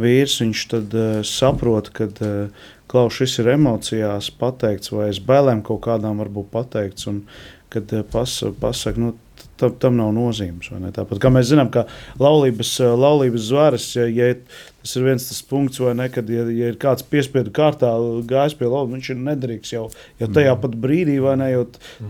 vīrs, 0.00 0.40
tad 0.70 0.94
uh, 0.96 1.22
saprot, 1.26 1.90
ka 1.96 2.08
uh, 2.10 2.68
klaus 2.90 3.18
šis 3.20 3.40
ir 3.42 3.52
emocijās 3.54 4.30
pateikts, 4.40 4.92
vai 4.94 5.10
aiz 5.10 5.20
bailēm 5.22 5.64
kaut 5.66 5.84
kādām 5.86 6.22
varbūt 6.22 6.50
pateikts, 6.54 7.06
un 7.10 7.24
kad 7.72 7.92
uh, 7.94 8.06
pas, 8.06 8.38
pasaka, 8.62 9.02
nu, 9.02 9.14
tam, 9.60 9.76
tam 9.82 9.96
nav 10.00 10.10
nozīmes. 10.16 10.70
Tāpat 10.96 11.20
kā 11.22 11.30
mēs 11.32 11.50
zinām, 11.52 11.70
ka 11.72 11.86
laulības, 12.20 12.72
uh, 12.82 12.94
laulības 12.98 13.48
zvares, 13.50 13.88
ja, 13.96 14.06
ja 14.10 14.32
tas 14.80 14.94
ir 14.96 15.06
viens 15.06 15.26
tas 15.28 15.42
punkts, 15.46 15.80
vai 15.82 15.94
ne, 15.98 16.08
kad 16.12 16.30
ja, 16.32 16.46
ja 16.48 16.70
ir 16.72 16.78
kāds 16.80 17.04
piespiedu 17.06 17.52
kārtā 17.54 17.92
gājis 18.28 18.56
pie 18.58 18.68
laulības, 18.68 18.96
viņš 18.96 19.10
ir 19.12 19.20
nedrīkst 19.28 19.76
jau, 19.76 19.84
jau 20.22 20.30
tajā 20.32 20.56
pat 20.62 20.78
brīdī, 20.80 21.18
vai 21.22 21.36
ne, 21.40 21.50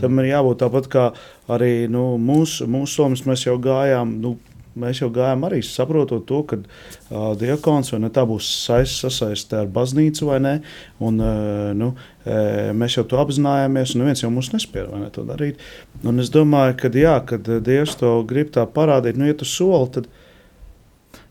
tam 0.02 0.22
ir 0.22 0.30
jābūt 0.30 0.62
tāpat 0.62 0.90
kā 0.92 1.08
arī 1.50 1.74
nu, 1.90 2.14
mūsu, 2.22 2.68
mūsu 2.70 3.02
somas 3.02 3.26
mēs 3.26 3.46
jau 3.48 3.58
gājām, 3.62 4.18
nu, 4.22 4.36
mēs 4.78 5.00
jau 5.02 5.10
gājām 5.14 5.44
arī 5.48 5.60
saprotot 5.66 6.26
to, 6.28 6.42
ka 6.46 6.60
uh, 6.60 7.32
diakons 7.38 7.92
vai 7.94 8.00
ne 8.04 8.12
tā 8.14 8.24
būs 8.28 8.48
saist, 8.66 9.00
sasaiste 9.02 9.58
ar 9.62 9.70
baznīcu 9.72 10.30
vai 10.30 10.38
ne, 10.44 10.54
un 11.02 11.20
uh, 11.24 11.72
nu, 11.76 11.92
uh, 11.94 12.70
mēs 12.76 12.98
jau 12.98 13.06
to 13.10 13.20
apzinājāmies, 13.22 13.94
un 13.94 14.04
neviens 14.04 14.24
jau 14.24 14.32
mums 14.34 14.52
vai 14.52 15.02
ne 15.02 15.10
to 15.14 15.26
darīt. 15.26 15.60
Un 16.04 16.20
es 16.20 16.30
domāju, 16.30 16.78
ka 16.80 16.92
jā, 16.94 17.18
kad 17.26 17.48
uh, 17.48 17.60
Dievs 17.64 17.98
to 18.00 18.20
grib 18.28 18.52
tā 18.54 18.66
parādīt, 18.66 19.18
nu, 19.18 19.26
ja 19.26 19.34
tu 19.34 19.48
soli, 19.48 19.90
tad 19.96 20.10
Tā 20.10 20.19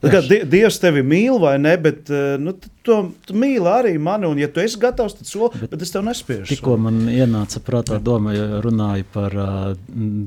kā 0.07 0.21
die- 0.23 0.45
Dievs 0.47 0.79
tevi 0.79 1.03
mīl, 1.03 1.35
vai 1.43 1.57
ne? 1.59 1.75
Bet 1.77 2.07
uh, 2.13 2.37
nu, 2.39 2.53
tu, 2.55 2.69
tu, 2.87 2.97
tu 3.27 3.35
mīli 3.35 3.67
arī 3.67 3.93
mani, 3.99 4.29
un, 4.29 4.39
ja 4.39 4.47
tu 4.47 4.63
esi 4.63 4.79
gatavs, 4.79 5.17
tad 5.19 5.27
soli, 5.27 5.51
bet, 5.59 5.73
bet 5.73 5.83
es 5.83 5.91
tev 5.91 6.05
nespiežu. 6.07 6.47
Tikko 6.53 6.77
man 6.79 7.01
ienāca 7.11 7.59
prātā 7.65 7.99
doma, 7.99 8.31
ja 8.37 8.61
runāju 8.63 9.05
par 9.13 9.35
uh, 9.35 9.73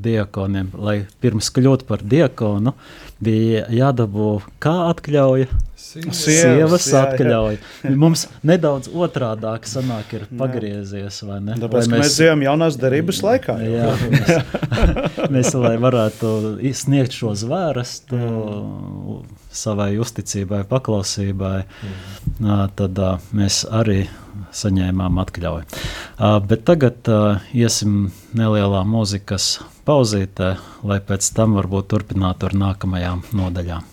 diakoniem, 0.04 0.72
lai 0.76 0.98
pirms 1.24 1.48
kļūt 1.56 1.86
par 1.88 2.04
diakonu, 2.04 2.74
bija 3.22 3.64
jādabū 3.72 4.34
kā 4.62 4.76
atļauja. 4.92 5.48
Sievas. 5.82 6.20
Sievas, 6.24 6.84
jā, 6.86 6.92
jā. 6.94 7.00
atļauja. 7.16 7.90
Mums 7.98 8.22
nedaudz 8.46 8.86
otrādāk 8.94 9.66
sanāk, 9.68 10.12
ir 10.14 10.22
pagriezies, 10.38 11.18
vai 11.26 11.40
ne? 11.42 11.56
Tāpēc, 11.58 11.88
Lai 11.90 11.98
mēs, 12.00 12.14
dzīvojam 12.14 12.44
jaunās 12.46 12.78
derības 12.80 13.18
laikā. 13.26 13.56
jau. 13.66 13.72
Jā, 13.74 13.90
mēs, 14.14 14.62
mēs, 15.34 15.50
lai 15.58 15.74
varētu 15.82 16.32
sniegt 16.78 17.18
šo 17.18 17.34
zvērstu 17.42 18.20
savai 19.52 19.92
uzticībai, 20.02 20.62
paklausībai, 20.70 21.56
ā, 21.62 22.58
tad 22.78 23.00
mēs 23.36 23.62
arī 23.70 24.02
saņēmām 24.56 25.20
atļauju. 25.22 25.82
Bet 26.48 26.66
tagad 26.68 27.08
iesim 27.52 28.10
nelielā 28.36 28.82
mūzikas 28.88 29.54
pauzītē, 29.88 30.54
lai 30.88 31.00
pēc 31.04 31.32
tam 31.36 31.58
varbūt 31.60 31.90
turpinātu 31.92 32.48
ar 32.50 32.60
nākamajām 32.66 33.26
nodaļām. 33.36 33.91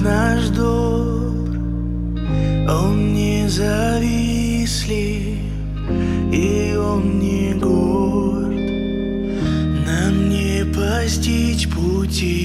Наш 0.00 0.48
добр, 0.48 1.56
Он 2.68 3.12
не 3.12 3.48
завистлив, 3.48 5.38
и 6.32 6.76
Он 6.76 7.18
не 7.18 7.54
горд. 7.54 8.56
Нам 9.86 10.28
не 10.30 10.64
постичь 10.64 11.68
пути 11.68 12.39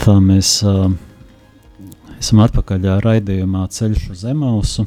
Tā 0.00 0.14
mēs 0.24 0.48
uh, 0.64 0.86
esam 2.16 2.38
atpakaļ 2.40 2.86
raidījumā 3.04 3.66
Ceļš 3.68 4.06
uz 4.14 4.22
Emausu. 4.30 4.86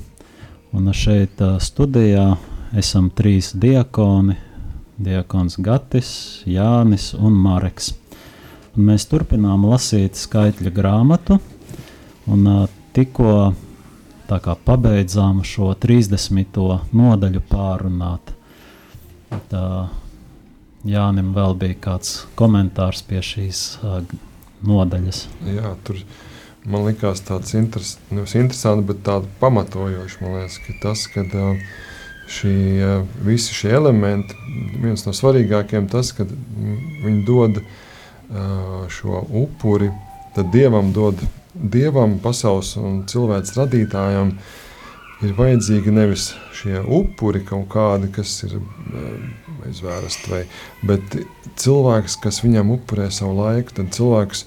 Un 0.73 0.89
šeit 0.89 1.37
uh, 1.45 1.59
studijā 1.61 2.31
esam 2.81 3.11
trīs 3.13 3.51
diakoni. 3.53 4.33
Diakons 5.05 5.59
Gatis, 5.61 6.09
Jānis 6.49 7.11
un 7.13 7.37
Mareks. 7.45 7.91
Un 8.73 8.89
mēs 8.89 9.05
turpinām 9.11 9.67
lasīt 9.69 10.17
skaitļa 10.17 10.73
grāmatu. 10.73 11.37
Un 12.33 12.49
uh, 12.49 12.65
tikko 12.97 13.53
tā 14.25 14.41
kā 14.41 14.57
pabeidzām 14.65 15.45
šo 15.45 15.75
30. 15.77 16.61
nodaļu 16.89 17.45
pārunāt. 17.53 18.33
Tā 19.53 19.65
Jānim 20.89 21.35
vēl 21.37 21.59
bija 21.61 21.81
kāds 21.89 22.23
komentārs 22.33 23.05
pie 23.05 23.21
šīs 23.21 23.65
uh, 23.85 24.01
nodaļas. 24.67 25.25
Jā, 25.49 25.73
tur 25.87 25.99
man 26.65 26.87
likās 26.87 27.23
tāds 27.27 27.53
interes, 27.59 27.97
interesants, 28.11 28.87
bet 28.87 29.03
tāds 29.05 29.29
pamatojošs. 29.41 30.19
Man 30.23 30.39
liekas, 30.39 30.59
ka 30.63 30.77
tas, 30.83 31.05
ka 31.11 31.25
šī, 32.33 32.55
visi 33.27 33.55
šie 33.55 33.75
elementi, 33.77 34.35
viens 34.79 35.05
no 35.07 35.13
svarīgākajiem, 35.15 35.91
tas, 35.91 36.13
ka 36.15 36.27
viņi 36.27 37.23
dod 37.27 37.63
šo 38.93 39.23
upuri, 39.43 39.91
tad 40.33 40.49
dievam 40.55 40.93
dod 40.95 41.19
dievam, 41.53 42.17
pasaules 42.21 42.73
un 42.81 43.03
cilvēks 43.09 43.55
radītājam. 43.57 44.33
Ir 45.23 45.35
vajadzīgi 45.37 45.91
nevis 45.95 46.33
šie 46.57 46.81
upuri 46.83 47.43
kaut 47.47 47.69
kādi, 47.71 48.09
kas 48.11 48.35
ir 48.43 48.57
izvērsti, 49.69 50.31
vai, 50.31 50.41
bet 50.83 51.17
cilvēks, 51.59 52.17
kas 52.23 52.41
viņam 52.43 52.73
upurē 52.75 53.09
savu 53.13 53.37
laiku, 53.39 53.75
tad 53.77 53.93
cilvēks, 53.95 54.45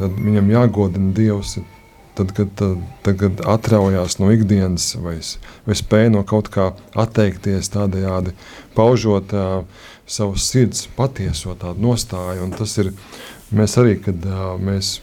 tad 0.00 0.16
viņam 0.18 0.54
jāgodina 0.54 1.12
Dievs. 1.16 1.58
Tad, 2.18 2.32
kad, 2.34 2.48
tad, 2.58 2.80
tad, 3.06 3.14
kad 3.20 3.40
atraujās 3.46 4.16
no 4.18 4.32
ikdienas, 4.34 4.88
vai, 4.98 5.20
vai 5.68 5.74
spēj 5.78 6.08
no 6.10 6.24
kaut 6.26 6.48
kā 6.50 6.72
atteikties, 6.98 7.70
tādējādi 7.70 8.32
paužot 8.74 9.30
uh, 9.38 9.84
savu 10.02 10.34
sirds 10.42 10.88
patieso 10.96 11.54
tādu 11.60 11.84
nostāju. 11.84 12.42
Un 12.42 12.56
tas 12.58 12.74
ir 12.82 12.90
mēs 13.54 13.78
arī, 13.78 14.00
kad 14.02 14.26
uh, 14.26 14.56
mēs, 14.58 14.96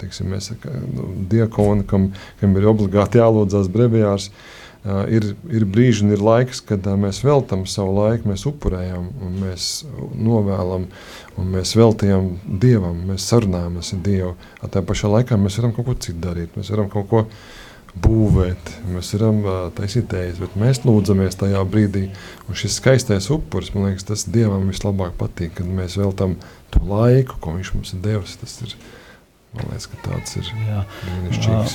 teiksim, 0.00 0.30
mēs 0.32 0.52
nu, 0.92 1.08
diakoni, 1.30 1.86
kam, 1.88 2.10
kam 2.40 2.56
ir 2.58 2.68
obligāti 2.70 3.20
jālūdzās 3.20 3.68
brevijārs, 3.72 4.28
uh, 4.30 5.02
ir, 5.10 5.28
ir 5.52 5.66
brīži 5.68 6.06
un 6.06 6.14
ir 6.16 6.24
laiks, 6.24 6.62
kad 6.66 6.86
uh, 6.86 6.96
mēs 7.00 7.22
veltam 7.26 7.66
savu 7.70 7.96
laiku, 7.98 8.30
mēs 8.30 8.46
upurējam 8.48 9.10
mēs 9.40 9.70
novēlam 10.14 10.88
un 11.36 11.52
mēs 11.56 11.76
veltījām 11.78 12.32
Dievam, 12.62 13.04
mēs 13.10 13.28
sarunājamies 13.30 13.92
ar 13.96 14.02
Dievu. 14.08 14.32
Tā 14.72 14.82
pašā 14.86 15.12
laikā 15.12 15.38
mēs 15.40 15.60
varam 15.60 15.76
kaut 15.76 15.90
ko 15.90 15.96
citu 16.08 16.20
darīt, 16.28 16.56
mēs 16.58 16.72
varam 16.74 16.90
kaut 16.92 17.08
ko 17.12 17.24
būvēt, 18.02 18.70
mēs 18.92 19.14
varam 19.16 19.40
uh, 19.44 19.56
taisīt 19.76 20.10
tējas, 20.12 20.40
bet 20.42 20.56
mēs 20.60 20.82
lūdzamies 20.84 21.38
tajā 21.40 21.62
brīdī. 21.70 22.10
Un 22.46 22.58
šis 22.58 22.76
skaistais 22.80 23.30
upuris, 23.32 23.72
man 23.74 23.88
liekas, 23.88 24.06
tas 24.10 24.26
Dievam 24.28 24.68
vislabāk 24.70 25.16
patīk, 25.20 25.56
kad 25.58 25.70
mēs 25.70 25.96
veltam 26.00 26.36
to 26.74 26.82
laiku, 26.84 27.40
ko 27.40 27.56
Viņš 27.56 27.72
mums 27.74 27.94
ir 27.96 28.02
devis. 28.04 28.36
Tas 28.40 28.58
ir 28.66 28.76
Man 29.56 29.70
liekas, 29.72 29.86
ka 29.88 29.96
tāds 30.04 30.36
ir 30.36 30.44
brīnišķīgs. 31.04 31.72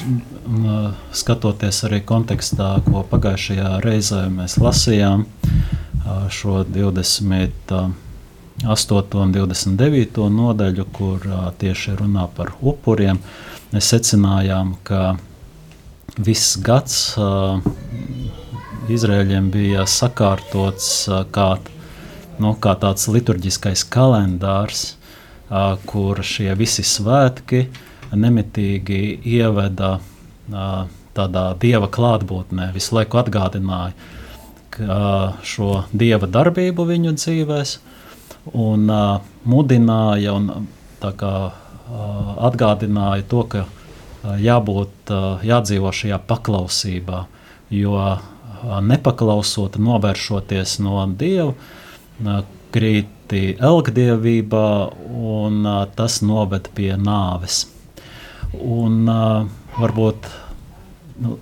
Skatoties 1.17 1.77
arī 1.87 1.99
kontekstā, 2.05 2.67
ko 2.85 3.01
pagājušajā 3.09 3.69
reizē 3.85 4.21
mēs 4.33 4.53
lasījām, 4.61 5.19
šo 6.29 6.63
28. 6.65 9.17
un 9.23 9.33
29. 9.33 10.29
nodaļu, 10.37 10.85
kur 10.93 11.17
tieši 11.61 11.95
runā 12.03 12.25
par 12.37 12.47
upuriem, 12.61 13.17
mēs 13.73 13.85
secinājām, 13.95 14.67
ka 14.85 15.01
viss 16.21 16.57
gads 16.61 17.15
Izrēļiem 18.91 19.51
bija 19.53 19.85
sakārtots 19.87 21.07
kā, 21.31 21.55
nu, 22.41 22.55
kā 22.59 22.73
tāds 22.81 23.07
liturģiskais 23.13 23.85
kalendārs, 23.93 24.97
kur 25.85 26.21
šie 26.23 26.53
visi 26.55 26.83
svētki 26.87 27.65
nemitīgi 28.15 29.19
ieveda 29.37 29.97
tādā 31.15 31.45
dieva 31.59 31.89
klātbūtnē, 31.91 32.71
visu 32.75 32.95
laiku 32.97 33.19
atgādināja 33.19 33.93
šo 35.43 35.71
dieva 35.91 36.29
darbību 36.31 36.85
viņu 36.87 37.11
dzīvēs, 37.19 37.73
un 38.55 38.87
mudināja 39.43 40.35
un 40.37 40.67
kā, 41.01 41.33
atgādināja 42.47 43.27
to, 43.27 43.43
ka 43.51 43.65
jābūt, 44.39 45.11
jādzīvo 45.43 45.91
šajā 45.91 46.21
paklausībā, 46.29 47.25
jo 47.75 47.99
nepaklausot, 48.87 49.77
novēršoties 49.81 50.79
no 50.85 51.03
dieva, 51.19 51.51
uh, 51.51 51.77
krīti 53.31 53.55
elgdievībā, 53.63 54.91
un 55.07 55.63
tas 55.95 56.21
noved 56.21 56.69
pie 56.75 56.97
nāves. 56.97 57.67
Un 58.53 59.07
varbūt 59.77 60.27
nu, 61.23 61.37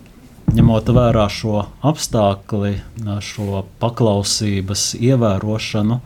ņemot 0.53 0.85
vērā 0.93 1.27
šo 1.29 1.65
apstākli, 1.81 2.81
šo 3.21 3.65
paklausības 3.81 4.95
ievērošanu, 4.99 5.99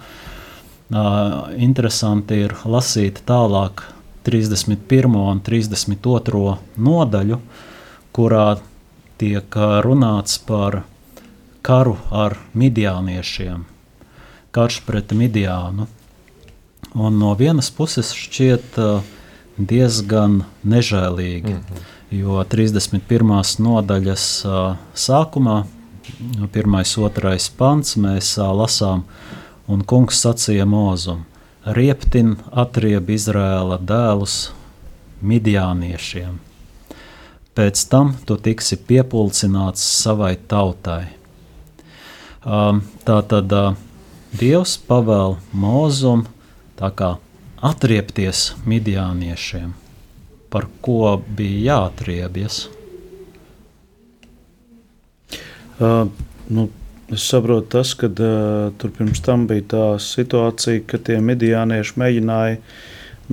interesanti 1.58 2.40
ir 2.46 2.56
lasīt 2.64 3.20
tālāk 3.28 3.84
31. 4.24 5.20
un 5.20 5.42
32. 5.44 6.58
nodaļu, 6.78 7.42
kurā 8.16 8.58
tiek 9.20 9.60
runāts 9.84 10.40
par 10.40 10.84
karu 11.62 11.98
ar 12.12 12.38
midiāniešiem, 12.56 13.73
karš 14.54 14.80
pret 14.86 15.12
midiānu. 15.18 15.88
Un 16.94 17.18
no 17.18 17.34
vienas 17.34 17.72
puses 17.74 18.12
šķiet 18.14 18.78
uh, 18.78 19.02
diezgan 19.58 20.44
nežēlīgi, 20.66 21.54
mm 21.54 21.62
-hmm. 21.70 22.18
jo 22.20 22.44
31. 22.44 23.34
nodaļas 23.60 24.26
uh, 24.46 24.76
sākumā, 24.94 25.64
pirmais, 26.52 26.98
otrais 26.98 27.50
pants, 27.50 27.98
mēs 27.98 28.38
uh, 28.38 28.52
lasām, 28.54 29.04
un 29.68 29.84
kungs 29.84 30.22
sacīja 30.26 30.66
mūzum, 30.66 31.24
rieptin 31.66 32.36
atrieb 32.52 33.10
Izrēla 33.10 33.80
dēlus 33.82 34.52
midiāniešiem. 35.22 36.40
Pēc 37.56 37.90
tam 37.90 38.16
tu 38.26 38.38
tiksi 38.38 38.76
piepulcināts 38.76 39.82
savai 40.02 40.36
tautai. 40.48 41.06
Um, 42.46 42.82
tā 43.06 43.22
tad 43.22 43.54
Dievs 44.34 44.80
pavēl 44.88 45.36
mūzum 45.54 46.24
atriepties 47.64 48.48
midiāniešiem, 48.66 49.76
par 50.50 50.66
ko 50.82 51.20
bija 51.38 51.60
jāatriebjas. 51.68 52.64
Uh, 55.78 56.10
nu, 56.50 56.66
es 57.14 57.28
saprotu, 57.30 57.68
tas, 57.76 57.94
ka 57.94 58.10
uh, 58.10 58.74
tur 58.82 58.94
pirms 58.98 59.22
tam 59.22 59.46
bija 59.50 59.68
tā 59.76 59.86
situācija, 60.02 60.82
ka 60.90 60.98
tie 60.98 61.20
midiānieši 61.22 61.98
mēģināja, 62.02 62.58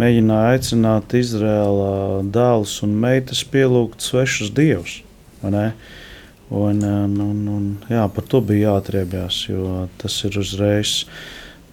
mēģināja 0.01 0.53
aicināt 0.59 1.17
Izrēlā 1.17 1.95
dēlus 2.29 2.77
un 2.85 2.93
meitas 3.01 3.41
pielūgt 3.49 4.05
svešus 4.05 4.53
dievus. 4.53 5.01
Un, 5.41 5.57
un, 6.51 6.83
un, 7.23 7.45
un, 7.49 7.69
jā, 7.91 8.07
par 8.15 8.27
to 8.31 8.41
bija 8.45 8.73
jāatriebjas, 8.75 9.45
jo 9.51 9.85
tas 10.01 10.17
ir 10.27 10.39
uzreiz 10.41 11.05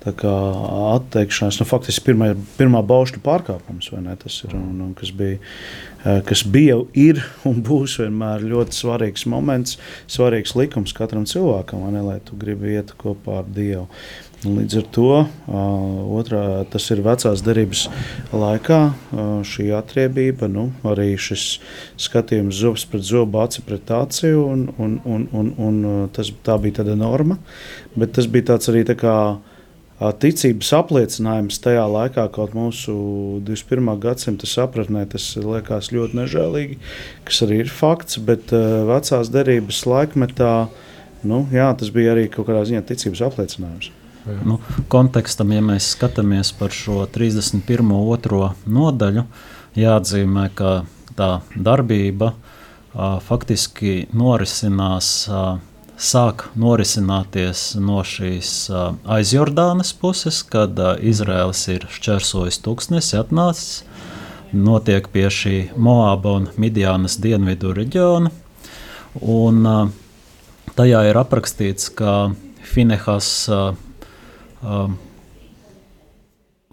atteikšanās. 0.08 1.58
Nu, 1.60 1.66
faktiski 1.68 2.06
pirmā, 2.06 2.30
pirmā 2.56 2.80
baušļu 2.86 3.20
pārkāpums, 3.26 3.90
tas 4.22 4.38
ir, 4.46 4.54
un, 4.56 4.80
un, 4.86 4.94
kas, 4.96 5.12
bija, 5.12 5.40
kas 6.28 6.44
bija, 6.48 6.78
ir 6.94 7.20
un 7.48 7.60
būs 7.66 7.98
vienmēr 8.00 8.46
ļoti 8.48 8.78
svarīgs 8.78 9.26
moments, 9.28 9.78
svarīgs 10.08 10.56
likums 10.56 10.96
katram 10.96 11.26
cilvēkam, 11.28 11.84
ne, 11.92 12.06
lai 12.06 12.20
tu 12.24 12.38
gribi 12.40 12.78
iet 12.78 12.94
kopā 12.98 13.42
ar 13.42 13.52
Dievu. 13.52 13.88
Līdz 14.46 14.76
ar 14.78 14.84
to 14.94 15.12
otrā, 16.14 16.42
tas 16.70 16.86
ir 16.94 17.00
vecās 17.02 17.42
derības 17.42 17.88
laikā, 18.30 18.78
šī 19.50 19.72
atriebība, 19.74 20.46
nu, 20.46 20.68
arī 20.86 21.16
šis 21.18 21.46
skatījums 21.98 22.60
zobs 22.60 22.86
pret 22.86 23.02
zobu, 23.08 23.42
aci 23.42 23.66
pret 23.66 23.90
aci, 23.98 24.30
un, 24.38 24.68
un, 24.78 25.00
un, 25.10 25.26
un, 25.34 25.50
un 25.58 25.82
tas, 26.14 26.30
tā 26.46 26.60
bija 26.62 26.84
tāda 26.84 26.94
norma, 27.00 27.40
bet 27.98 28.14
tas 28.20 28.30
bija 28.30 28.52
tāds 28.54 28.70
arī 28.70 28.86
tā 28.86 28.94
kā 29.02 29.18
ticības 30.22 30.70
apliecinājums 30.84 31.58
tajā 31.66 31.90
laikā, 31.90 32.30
kaut 32.38 32.54
mūsu 32.54 32.94
21. 33.42 33.90
gadsimta 34.06 34.46
sapratnē, 34.46 35.08
tas 35.10 35.32
liekas 35.34 35.90
ļoti 35.90 36.22
nežēlīgi, 36.22 36.82
kas 37.26 37.42
arī 37.48 37.64
ir 37.66 37.74
fakts, 37.74 38.22
bet 38.22 38.54
vecās 38.54 39.34
derības 39.34 39.88
laikmetā 39.90 40.56
nu, 41.26 41.48
jā, 41.50 41.72
tas 41.74 41.90
bija 41.90 42.14
arī 42.14 42.30
kaut 42.30 42.52
kādā 42.52 42.68
ziņā 42.70 42.86
ticības 42.86 43.32
apliecinājums. 43.32 43.97
Nu, 44.28 44.58
kontekstam, 44.92 45.54
ja 45.56 45.62
mēs 45.64 45.94
skatāmies 45.96 46.52
par 46.58 46.74
šo 46.76 47.06
31. 47.14 47.94
otro 48.12 48.52
nodaļu, 48.68 49.24
jāatzīmē, 49.80 50.50
ka 50.58 50.72
tā 51.16 51.30
darbība 51.56 52.34
a, 52.34 53.18
faktiski 53.24 54.10
norisinās, 54.12 55.12
a, 55.32 55.46
sāk 55.98 56.48
norisināties 56.60 57.78
no 57.80 58.04
šīs 58.04 58.52
a, 58.70 58.84
aizjordānas 59.18 59.94
puses, 59.96 60.42
kad 60.44 60.76
a, 60.80 60.96
Izraels 61.00 61.64
ir 61.72 61.88
šķērsojis 61.94 62.60
tūkstnesi, 62.68 63.16
atnācis, 63.22 63.86
notiek 64.52 65.08
pie 65.14 65.28
šī 65.32 65.58
Moāba 65.80 66.36
un 66.42 66.52
Midjānas 66.60 67.16
dienvidu 67.24 67.72
reģiona, 67.80 68.36
un 69.24 69.66
a, 69.72 69.80
tajā 70.76 71.08
ir 71.08 71.24
aprakstīts, 71.24 71.94
ka 71.96 72.20
Finehas 72.68 73.32
a, 73.48 73.66
Um, 74.62 74.98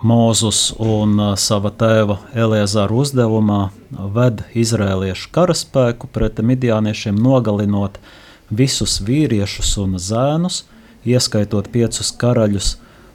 Mūzus 0.04 0.70
un 0.80 1.18
uh, 1.20 1.32
sava 1.36 1.70
tēva 1.70 2.16
Eliezāra 2.36 2.92
uzdevumā 2.96 3.68
ved 4.14 4.42
izrēliešu 4.56 5.28
karaspēku 5.32 6.08
pret 6.12 6.40
midiāniešiem, 6.40 7.16
nogalinot 7.20 8.00
visus 8.48 8.98
vīriešus 9.04 9.74
un 9.84 9.98
zēnus, 10.00 10.62
ieskaitot 11.04 11.68
piecus 11.72 12.10
karaļus, 12.20 12.74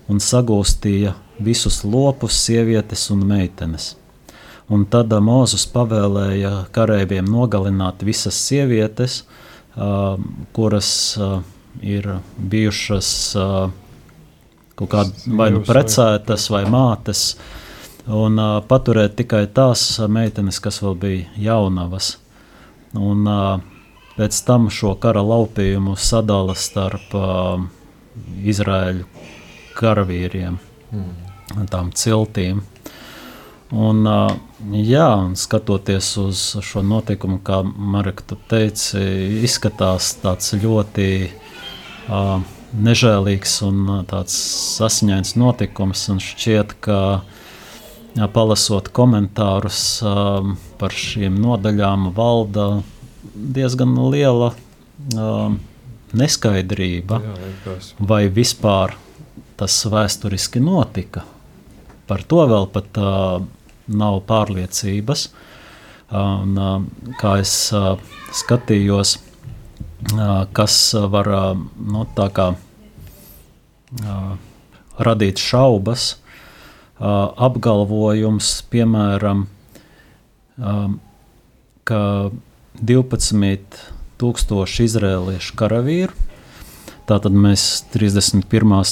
un 0.09 0.21
sagūstīja 0.21 1.15
visus 1.41 1.81
lopus, 1.83 2.37
sievietes 2.37 3.09
un 3.13 3.25
meitenes. 3.25 3.95
Un 4.69 4.85
tad 4.85 5.09
uh, 5.13 5.21
Mūzus 5.21 5.65
pavēlēja 5.73 6.69
kareiviem 6.77 7.25
nogalināt 7.25 8.05
visas 8.05 8.37
sievietes, 8.37 9.23
uh, 9.75 10.15
kuras 10.53 10.93
ir 11.81 12.15
bijušas 12.37 13.13
uh, 13.37 13.69
kaut 14.79 14.93
kādas 14.93 15.25
vai 15.39 15.49
nu 15.53 15.63
precētas 15.65 16.47
vai 16.53 16.63
mātes, 16.71 17.33
un 18.07 18.39
uh, 18.39 18.59
paturēt 18.65 19.17
tikai 19.19 19.43
tās 19.53 19.83
meitenes, 20.07 20.61
kas 20.63 20.79
vēl 20.83 20.95
bija 20.99 21.27
jaunavas. 21.49 22.15
Un, 22.97 23.27
uh, 23.27 23.59
pēc 24.15 24.39
tam 24.47 24.69
šo 24.73 24.95
kara 25.01 25.21
laupījumu 25.25 25.97
sadala 25.99 26.55
starp 26.57 27.13
uh, 27.17 27.61
Izraēļu 28.43 29.05
karavīriem, 29.77 30.57
mm. 30.91 31.65
tām 31.71 31.93
ciltīm. 31.95 32.63
Un, 33.69 34.01
jā, 34.73 35.07
un 35.13 35.35
skatoties 35.37 36.07
uz 36.17 36.39
šo 36.65 36.81
notikumu, 36.81 37.37
kā 37.45 37.61
Marka 37.63 38.33
teica, 38.49 38.97
izskatās 39.45 40.15
tāds 40.23 40.55
ļoti 40.57 41.09
uh, 41.29 42.41
nežēlīgs 42.73 43.59
un 43.67 43.83
tāds 44.09 44.35
sasiņains 44.77 45.35
notikums. 45.39 46.05
Šķiet, 46.23 46.75
ka 46.83 46.99
palasot 48.33 48.89
komentārus 48.95 49.81
um, 50.05 50.55
par 50.81 50.95
šīm 50.95 51.37
nodaļām, 51.41 52.09
valda 52.17 52.81
diezgan 53.33 53.93
liela 54.11 54.53
um, 55.13 55.59
neskaidrība, 56.17 57.21
jā, 57.21 57.77
vai 57.99 58.23
vispār 58.33 58.95
tas 59.59 59.75
vēsturiski 59.91 60.61
notika. 60.63 61.25
Par 62.09 62.23
to 62.25 62.41
vēl 62.49 62.65
pat 62.73 62.97
uh, 62.97 63.39
nav 63.89 64.21
pārliecības. 64.29 65.29
Un, 66.09 66.55
kā 67.19 67.35
es 67.37 67.51
skatījos, 68.33 69.11
kas 70.55 70.95
var 71.11 71.27
nu, 71.75 72.05
kā, 72.15 72.55
radīt 74.99 75.37
šaubas, 75.41 76.17
apgalvojums, 76.99 78.63
piemēram, 78.71 79.47
ka 81.89 82.01
12,000 82.79 84.83
izrēliešu 84.85 85.55
karavīru. 85.59 86.13
Tātad 87.09 87.33
mēs 87.33 87.63
31. 87.95 88.45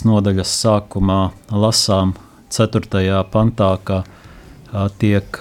nodaļas 0.10 0.52
sākumā 0.64 1.22
lasām 1.54 2.16
4. 2.50 3.24
pantā, 3.30 3.78
ka 3.84 4.04
tiek 4.98 5.40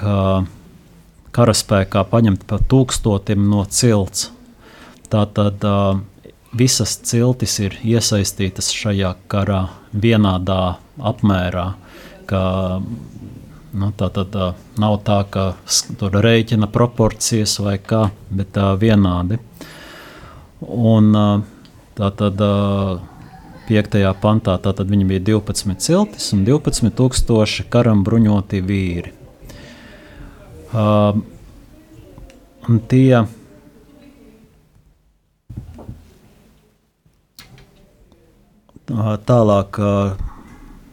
karaspēkā 1.36 2.04
paņemti 2.10 2.44
pa 2.48 2.58
tūkstotim 2.60 3.48
no 3.48 3.64
cilts. 3.64 4.35
Tātad 5.12 5.62
visas 6.56 6.96
ciltis 7.06 7.58
ir 7.62 7.76
iesaistītas 7.84 8.72
šajā 8.74 9.12
karā 9.30 9.66
vienādā 9.92 10.76
apmērā. 11.12 11.68
Ka 12.26 12.42
Nu, 13.76 13.90
tā 13.92 14.06
tad 14.08 14.32
uh, 14.40 14.54
nav 14.80 14.94
tā, 15.04 15.18
ka 15.28 15.50
tur 16.00 16.14
rēķina 16.24 16.68
proporcijas 16.72 17.58
vai 17.60 17.74
kā, 17.76 18.06
bet 18.32 18.56
uh, 18.56 18.70
vienādi. 18.80 19.36
Un 20.64 21.10
uh, 21.12 21.42
tā 21.98 22.08
tad 22.16 22.40
uh, 22.40 23.02
5. 23.68 23.98
pantā 24.22 24.54
tātad 24.64 24.88
viņi 24.88 25.08
bija 25.10 25.24
12 25.28 25.76
ciltis 25.84 26.30
un 26.32 26.46
12 26.48 26.94
tūkstoši 26.96 27.66
karam 27.68 28.00
bruņoti 28.06 28.62
vīri. 28.64 29.12
Uh, 30.72 31.20
tie 32.88 33.26
tālāk 39.28 39.80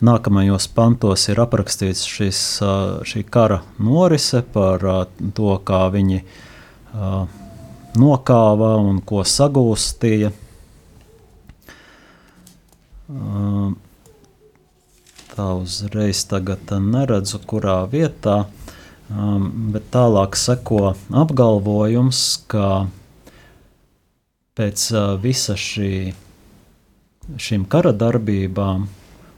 Nākamajos 0.04 0.66
pantos 0.76 1.30
ir 1.32 1.40
aprakstīts 1.40 2.02
šis, 2.04 2.40
šī 3.08 3.22
kara 3.32 3.62
norise 3.80 4.42
par 4.52 4.82
to, 5.38 5.54
kā 5.64 5.86
viņi 5.94 6.18
nokāva 8.02 8.72
un 8.84 9.00
ko 9.08 9.22
sagūstīja. 9.24 10.34
Tā 15.34 15.48
uzreiz 15.62 16.26
neredzu, 16.28 17.40
kurā 17.48 17.78
vietā, 17.88 18.36
bet 19.08 19.88
tālāk 19.96 20.36
seko 20.36 20.98
apgalvojums, 21.24 22.26
ka 22.52 22.90
pēc 24.60 24.90
visa 25.24 25.56
šī, 25.56 26.12
šīm 27.40 27.64
kara 27.72 27.94
darbībām 27.96 28.88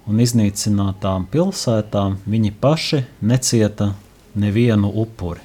un 0.06 0.22
iznīcinātām 0.22 1.28
pilsētām 1.32 2.20
viņi 2.26 2.52
paši 2.62 3.04
necieta 3.26 3.94
nevienu 4.36 4.92
upuri. 5.04 5.42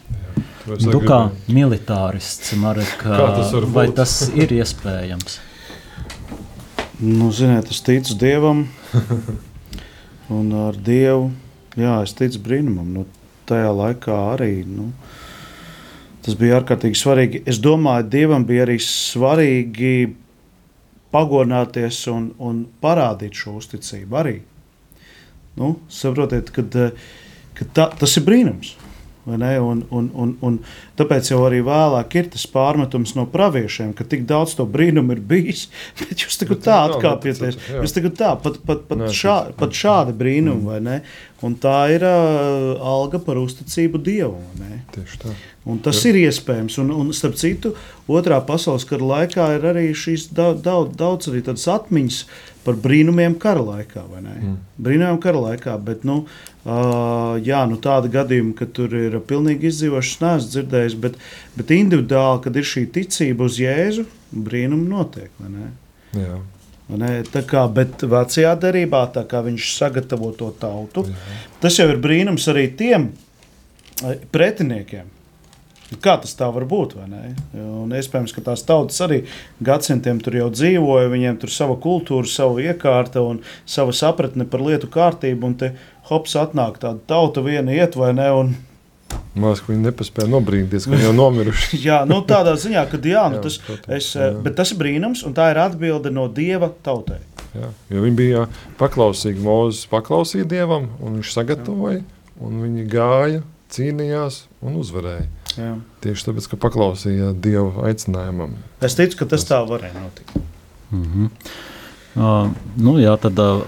Tu 0.64 1.00
kā 1.04 1.20
militārists, 1.50 2.52
Marek, 2.60 3.00
tas 3.02 3.52
vai 3.72 3.86
būt? 3.88 3.94
tas 3.96 4.16
ir 4.36 4.52
iespējams? 4.54 5.38
Nu, 7.00 7.30
ziniet, 7.32 7.70
es 7.72 7.80
ticu 7.80 8.14
Dievam, 8.20 8.66
un 10.38 10.50
ar 10.68 10.76
Dievu, 10.76 11.30
jā, 11.80 11.96
es 12.04 12.12
ticu 12.16 12.42
brīnumam. 12.44 12.92
Nu, 12.92 13.06
tajā 13.48 13.70
laikā 13.72 14.18
arī 14.34 14.52
nu, 14.68 14.90
tas 16.24 16.36
bija 16.38 16.60
ārkārtīgi 16.60 17.00
svarīgi. 17.00 17.42
Es 17.48 17.58
domāju, 17.62 18.10
Dievam 18.12 18.44
bija 18.46 18.68
arī 18.68 18.76
svarīgi 18.84 19.94
pagodināties 21.14 22.04
un, 22.12 22.30
un 22.38 22.62
parādīt 22.82 23.36
šo 23.36 23.56
uzticību 23.60 24.20
arī. 24.20 24.36
Nu, 25.58 25.74
saprotiet, 25.90 26.52
kad, 26.54 26.76
kad 27.58 27.72
ta, 27.76 27.90
tas 27.98 28.16
ir 28.16 28.26
brīnums. 28.28 28.76
Un, 29.30 29.42
un, 29.90 30.06
un, 30.16 30.30
un 30.42 30.56
tāpēc 31.00 31.32
jau 31.32 31.40
arī 31.48 31.62
vēlāk 31.66 32.16
ir 32.20 32.30
tas 32.34 32.44
pārmetums 32.50 33.16
no 33.16 33.26
praviešiem, 33.30 33.94
ka 33.96 34.06
tik 34.08 34.26
daudz 34.28 34.54
to 34.58 34.68
brīnumu 34.68 35.16
ir 35.16 35.24
bijis. 35.32 35.66
Bet 36.00 36.26
jūs 36.26 36.38
tagad 36.42 36.62
tā 36.66 36.78
atkāpjaties. 36.90 37.58
Jūs 37.80 37.96
tagad 37.96 38.16
tā, 38.20 38.34
pat, 38.44 38.60
pat, 38.66 38.86
pat, 38.90 39.04
Nē, 39.06 39.10
šā, 39.16 39.38
pat 39.58 39.76
šādi 39.76 40.16
brīnumi, 40.20 40.60
mm. 40.62 40.70
vai 40.70 40.80
ne? 40.84 41.00
Un 41.46 41.54
tā 41.56 41.78
ir 41.94 42.04
uh, 42.04 42.76
alga 42.84 43.20
par 43.24 43.40
uzticību 43.40 44.02
Dievam. 44.04 44.60
Tieši 44.92 45.22
tā. 45.22 45.32
Un 45.68 45.80
tas 45.84 45.98
Jā. 46.00 46.10
ir 46.10 46.18
iespējams. 46.26 46.78
Un, 46.82 46.92
un, 46.92 47.10
starp 47.16 47.36
citu, 47.40 47.72
otrā 48.08 48.40
pasaules 48.44 48.86
kara 48.88 49.08
laikā 49.14 49.48
ir 49.56 49.66
arī 49.72 49.86
šīs 49.96 50.30
daudz, 50.36 50.62
daudz, 50.64 50.94
daudz 51.00 51.30
arī 51.30 51.42
tādas 51.46 51.66
atmiņas 51.68 52.22
par 52.64 52.76
brīnumiem 52.80 53.36
kara 53.40 53.62
laikā. 53.64 54.04
Mm. 54.20 54.56
Brīnumiem 54.80 55.20
kara 55.22 55.40
laikā, 55.46 55.76
bet 55.84 56.04
nu, 56.08 56.22
uh, 56.24 57.36
jā, 57.44 57.62
nu, 57.70 57.78
tāda 57.80 58.10
gadījuma, 58.12 58.54
ka 58.58 58.68
tur 58.68 58.96
ir 58.96 59.16
pilnīgi 59.28 59.70
izdzīvojuši, 59.70 60.18
neesmu 60.24 60.54
dzirdējis, 60.54 60.89
bet, 60.98 61.18
bet 61.56 61.74
individuāli, 61.74 62.42
kad 62.46 62.56
ir 62.56 62.66
šī 62.66 62.86
ticība 62.94 63.46
uz 63.46 63.60
Jēzu, 63.60 64.06
brīnumi 64.32 64.88
notiek. 64.90 65.30
Ne, 66.90 67.12
tā 67.30 67.44
kā, 67.46 67.68
bet 67.70 68.02
vecajā 68.02 68.56
derībā, 68.58 69.04
viņš 69.46 69.70
sagatavo 69.76 70.32
to 70.34 70.50
tautu, 70.58 71.06
Jā. 71.06 71.38
tas 71.62 71.78
jau 71.78 71.86
ir 71.92 72.00
brīnums 72.02 72.48
arī 72.50 72.66
tiem 72.74 73.12
pretiniekiem. 74.34 75.06
Kā 75.98 76.14
tas 76.22 76.36
tā 76.38 76.46
var 76.54 76.68
būt? 76.70 76.92
Iespējams, 77.98 78.34
ka 78.34 78.42
tās 78.46 78.62
tautas 78.62 79.00
arī 79.02 79.24
gadsimtiem 79.66 80.20
tur 80.22 80.36
jau 80.38 80.46
dzīvoja, 80.54 81.10
viņiem 81.10 81.40
tur 81.42 81.50
sava 81.50 81.74
kultūra, 81.82 82.30
sava 82.30 82.62
iekārta 82.62 83.24
un 83.26 83.40
sava 83.66 83.94
sapratne 83.96 84.46
par 84.46 84.62
lietu 84.62 84.86
kārtību. 84.90 85.50
Un 85.50 85.56
te 85.58 85.72
hops 86.06 86.36
atnāk 86.38 86.78
tāda 86.84 87.02
tauta 87.10 87.42
viena 87.42 87.74
iet 87.74 87.98
vai 87.98 88.12
ne. 88.14 88.28
Un, 88.38 88.54
Mākslinieks, 89.10 89.62
ka 89.64 89.72
viņi 89.72 89.84
nepaspēja 89.86 90.30
nobrīnīties, 90.30 90.86
ka 90.86 90.94
viņi 90.94 91.06
jau 91.06 91.14
nomiruši. 91.16 91.80
jā, 91.88 92.00
nu, 92.08 92.20
tādā 92.26 92.56
ziņā, 92.58 92.84
ka 92.90 93.00
jā, 93.14 93.24
nu, 93.32 93.42
tas, 93.44 93.58
jā, 93.58 93.66
protams, 93.66 93.96
es, 93.96 94.10
jā. 94.18 94.30
Bet 94.44 94.58
tas 94.58 94.72
ir 94.74 94.80
brīnums, 94.80 95.24
un 95.26 95.36
tā 95.36 95.50
ir 95.54 95.62
atbilde 95.62 96.12
no 96.14 96.26
dieva 96.28 96.72
tautai. 96.84 97.20
Jā, 97.54 97.70
jo 97.90 98.04
viņi 98.04 98.18
bija 98.18 98.44
paklausīgi. 98.78 99.42
Mozus 99.42 99.86
paklausīja 99.90 100.46
dievam, 100.50 100.90
un 101.02 101.18
viņš 101.18 101.32
sagatavoja, 101.34 102.04
un 102.42 102.62
viņi 102.64 102.86
gāja, 102.90 103.42
cīnījās 103.74 104.44
un 104.66 104.78
uzvarēja. 104.80 105.28
Jā. 105.58 105.72
Tieši 106.04 106.28
tāpēc, 106.28 106.46
ka 106.52 106.58
paklausīja 106.62 107.32
Dieva 107.42 107.88
aicinājumam. 107.90 108.54
Es 108.86 108.94
ticu, 108.98 109.22
ka 109.22 109.30
tas 109.32 109.46
tā 109.48 109.58
varēja 109.66 109.96
notikt. 109.98 110.36
Mm 110.90 111.04
-hmm. 111.04 111.30
Uh, 112.16 112.50
nu, 112.76 112.96
jā, 113.00 113.14
tad 113.20 113.38
uh, 113.38 113.62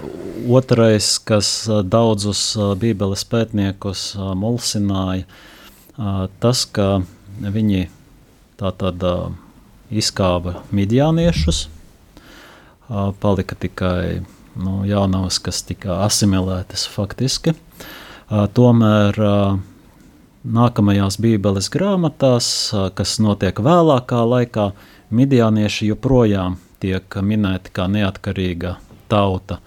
otrais, 0.49 1.15
kas 1.23 1.51
uh, 1.69 1.81
daudzus 1.85 2.41
Bībeles 2.79 3.23
pētniekus 3.29 4.13
mulsināja, 4.17 5.27
tas, 6.41 6.65
ka 6.65 7.03
viņi 7.39 7.87
tā 8.57 8.71
tad 8.81 9.03
uh, 9.05 9.27
izkāva 9.93 10.57
midjāniešus, 10.73 11.67
palika 13.21 13.55
tikai 13.55 14.23
nu, 14.55 14.81
jaunavas, 14.85 15.39
kas 15.41 15.61
tika 15.65 16.01
asimilētas 16.05 16.85
faktiski. 16.89 17.53
Tomēr 18.29 19.17
nākamajās 20.43 21.17
Bībeles 21.21 21.69
grāmatās, 21.73 22.47
kas 22.97 23.15
notiek 23.23 23.61
vēlākā 23.63 24.21
laikā, 24.33 24.71
midijānieši 25.13 25.91
joprojām 25.93 26.57
tiek 26.83 27.17
minēti 27.23 27.73
kā 27.73 27.87
neatkarīga 27.91 28.77
tauta. 29.11 29.59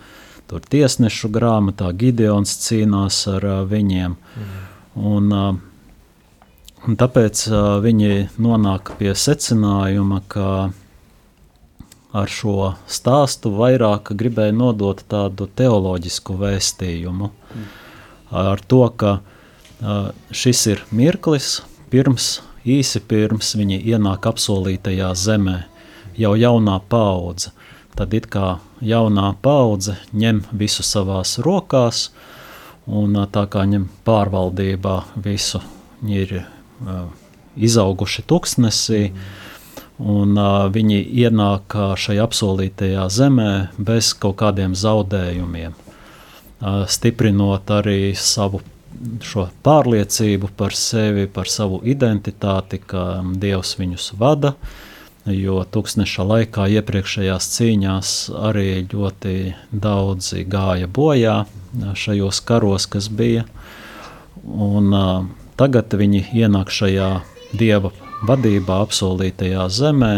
Tur 0.47 0.63
tiesnešu 0.63 1.33
grāmatā 1.35 1.91
Gideons 1.97 2.53
cīnās 2.63 3.25
ar 3.33 3.47
viņiem. 3.67 4.15
Mm. 4.15 4.59
Un, 4.97 5.33
un 6.87 6.99
tāpēc 7.01 7.43
viņi 7.83 8.13
nonāk 8.39 8.95
pie 9.01 9.11
secinājuma, 9.19 10.23
ka 10.31 10.51
ar 12.17 12.33
šo 12.33 12.73
stāstu 12.89 13.53
vairāk 13.59 14.13
gribēja 14.17 14.55
nodot 14.57 15.03
tādu 15.11 15.49
teoloģisku 15.59 16.39
vēstījumu. 16.41 17.33
Mm. 17.33 17.67
Ar 18.47 18.63
to, 18.71 18.83
ka 18.99 19.19
uh, 19.19 20.11
šis 20.31 20.63
ir 20.73 20.85
mirklis, 20.91 21.61
pirms, 21.93 22.41
īsi 22.67 23.03
pirms 23.03 23.55
viņi 23.59 23.81
ienāk 23.93 24.27
apsolītajā 24.31 25.13
zemē, 25.19 25.59
jau 26.19 26.35
jaunā 26.39 26.81
paudze. 26.89 27.53
Tad 27.97 28.13
it 28.15 28.27
kā 28.29 28.59
jaunā 28.85 29.31
paudze 29.43 29.97
ņem 30.13 30.43
visu 30.53 30.85
savās 30.85 31.39
rokās, 31.45 32.11
un 32.87 33.17
tā 33.33 33.47
kā 33.49 33.65
ņem 33.67 33.89
pārvaldībā 34.05 34.97
visu, 35.25 35.63
viņi 36.03 36.21
ir 36.23 36.35
uh, 36.43 37.07
izauguši 37.57 38.27
tuksnesī, 38.29 39.03
un 39.99 40.37
uh, 40.37 40.69
viņi 40.73 41.01
ienāk 41.25 41.79
šajā 41.97 42.29
apsolītajā 42.29 43.09
zemē 43.09 43.51
bez 43.81 44.13
kaut 44.13 44.37
kādiem 44.45 44.77
zaudējumiem, 44.77 45.73
uh, 45.73 46.85
stiprinot 46.85 47.73
arī 47.81 48.13
savu 48.13 48.61
šo 49.25 49.49
pārliecību 49.65 50.51
par 50.57 50.75
sevi, 50.77 51.27
par 51.29 51.49
savu 51.51 51.81
identitāti, 51.85 52.81
ka 52.81 53.23
Dievs 53.41 53.77
viņus 53.81 54.13
vada, 54.21 54.55
jo 55.33 55.61
tūkstneša 55.73 56.25
laikā 56.27 56.67
iepriekšējās 56.79 57.49
cīņās 57.57 58.13
arī 58.49 58.87
ļoti 58.93 59.37
daudzi 59.71 60.45
gāja 60.51 60.87
bojā 60.87 61.37
šajos 61.99 62.41
karos, 62.47 62.87
kas 62.91 63.09
bija. 63.11 63.45
Un, 64.47 64.93
uh, 64.95 65.27
tagad 65.59 65.95
viņi 65.99 66.29
ienāk 66.37 66.71
šajā 66.71 67.11
Dieva 67.57 67.93
vadībā, 68.27 68.81
apsolītajā 68.87 69.67
zemē, 69.71 70.13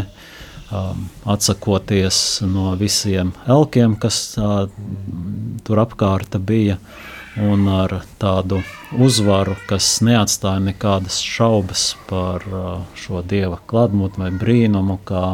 um, 0.73 1.07
atsakoties 1.29 2.41
no 2.47 2.73
visiem 2.81 3.33
elkiem, 3.49 3.97
kas 4.01 4.21
uh, 4.41 4.67
tur 5.65 5.85
apkārta 5.85 6.41
bija, 6.41 6.79
un 7.39 7.69
ar 7.71 8.01
tādu 8.21 8.63
uzvaru, 8.97 9.57
kas 9.68 9.99
neatstāja 10.05 10.62
nekādas 10.64 11.20
šaubas 11.24 11.93
par 12.09 12.45
uh, 12.49 12.68
šo 12.97 13.22
dieva 13.26 13.59
klātbūtni 13.68 14.24
vai 14.24 14.30
brīnumu, 14.41 14.99
kā 15.09 15.24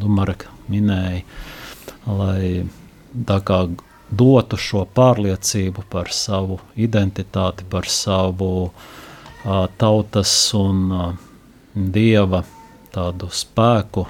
Dumarek 0.00 0.48
minēja, 0.70 1.22
lai 2.06 2.66
tā 3.26 3.38
kā 3.46 3.62
dotu 4.10 4.58
šo 4.58 4.84
pārliecību 4.94 5.86
par 5.90 6.10
savu 6.14 6.58
identitāti, 6.74 7.66
par 7.70 7.86
savu 7.90 8.50
uh, 8.66 9.66
tautas 9.78 10.34
un 10.58 10.86
uh, 10.90 11.12
dieva 11.74 12.42
tādu 12.90 13.28
spēku, 13.30 14.02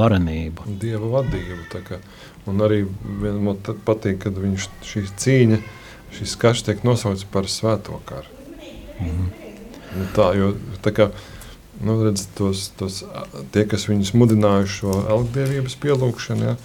varenību. 0.00 0.64
Dieva 0.80 1.10
vadību. 1.18 1.98
Un 2.48 2.62
arī 2.64 2.78
man 3.20 3.58
patīk, 3.84 4.22
kad 4.22 4.38
viņš 4.40 4.68
šī 4.88 5.02
cīņa, 5.20 5.58
šis 6.18 6.36
karš 6.40 6.64
tiek 6.68 6.84
nosaukts 6.86 7.26
par 7.30 7.48
svēto 7.50 8.00
karu. 8.08 8.30
Mm. 9.02 9.30
Nu, 9.94 10.06
tā, 10.14 10.30
jo, 10.38 10.52
tā 10.82 10.90
kā, 10.94 11.08
nu, 11.84 11.96
redz, 12.02 12.26
tos, 12.38 12.68
tos, 12.78 13.02
tie, 13.54 13.64
kas 13.70 13.86
viņus 13.90 14.14
mudinājuši 14.18 14.78
šo 14.80 14.96
elgdievības 15.16 15.76
pielūgšanu, 15.82 16.48
ja, 16.48 16.56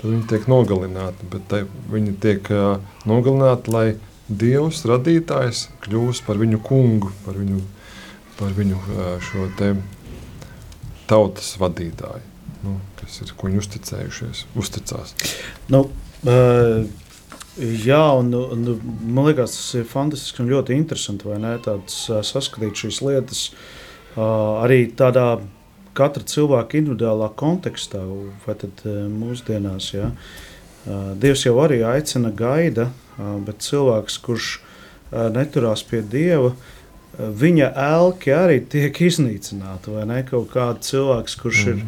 tad 0.00 0.08
viņi 0.08 0.24
tiek 0.30 0.48
nogalināti. 0.50 1.28
Bet 1.32 1.46
te, 1.50 1.62
viņi 1.92 2.16
tiek 2.22 2.50
uh, 2.54 2.80
nogalināti, 3.08 3.74
lai 3.74 3.86
Dievs, 4.32 4.84
radītājs, 4.88 5.66
kļūst 5.84 6.24
par 6.24 6.38
viņu 6.40 6.62
kungu, 6.64 7.10
par 7.26 7.36
viņu, 7.36 7.58
par 8.38 8.54
viņu 8.56 8.78
uh, 8.78 9.00
šo 9.22 9.48
te 9.58 9.74
tautas 11.10 11.50
vadītāju, 11.60 12.22
nu, 12.62 12.78
kas 13.00 13.18
ir, 13.20 13.34
ko 13.36 13.50
viņi 13.50 13.60
uzticējušies, 13.60 14.44
uzticās. 14.62 15.14
Nu, 15.74 15.84
uh, 15.90 16.86
jā, 17.58 18.02
un, 18.18 18.32
un 18.32 18.66
man 19.04 19.28
liekas, 19.28 19.56
tas 19.56 19.80
ir 19.80 19.88
fantastiski 19.88 20.42
un 20.42 20.52
ļoti 20.52 20.76
interesanti, 20.76 21.28
tāds 21.64 22.04
saskatīt 22.28 22.84
šīs 22.84 23.02
lietas 23.04 23.46
uh, 23.50 23.72
arī 24.16 24.86
tādā 24.96 25.40
katra 25.96 26.24
cilvēka 26.24 26.78
individuālā 26.80 27.30
kontekstā, 27.36 28.00
vai 28.46 28.56
tad 28.56 28.82
mūsdienās. 29.12 29.92
Ja? 29.92 30.10
Dievs 31.20 31.46
jau 31.46 31.58
arī 31.62 31.82
aicina, 31.86 32.32
gaida, 32.34 32.90
bet 33.46 33.60
cilvēks, 33.62 34.18
kurš 34.24 34.54
neturās 35.12 35.84
pie 35.84 36.00
Dieva, 36.02 36.54
viņa 37.12 37.68
elki 37.76 38.32
arī 38.32 38.62
tiek 38.72 38.96
iznīcināti. 39.04 39.92
Vai 39.92 40.06
ne? 40.08 40.22
Kaut 40.24 40.48
kāds 40.54 40.88
cilvēks, 40.88 41.36
kurš 41.42 41.66
mm. 41.68 41.82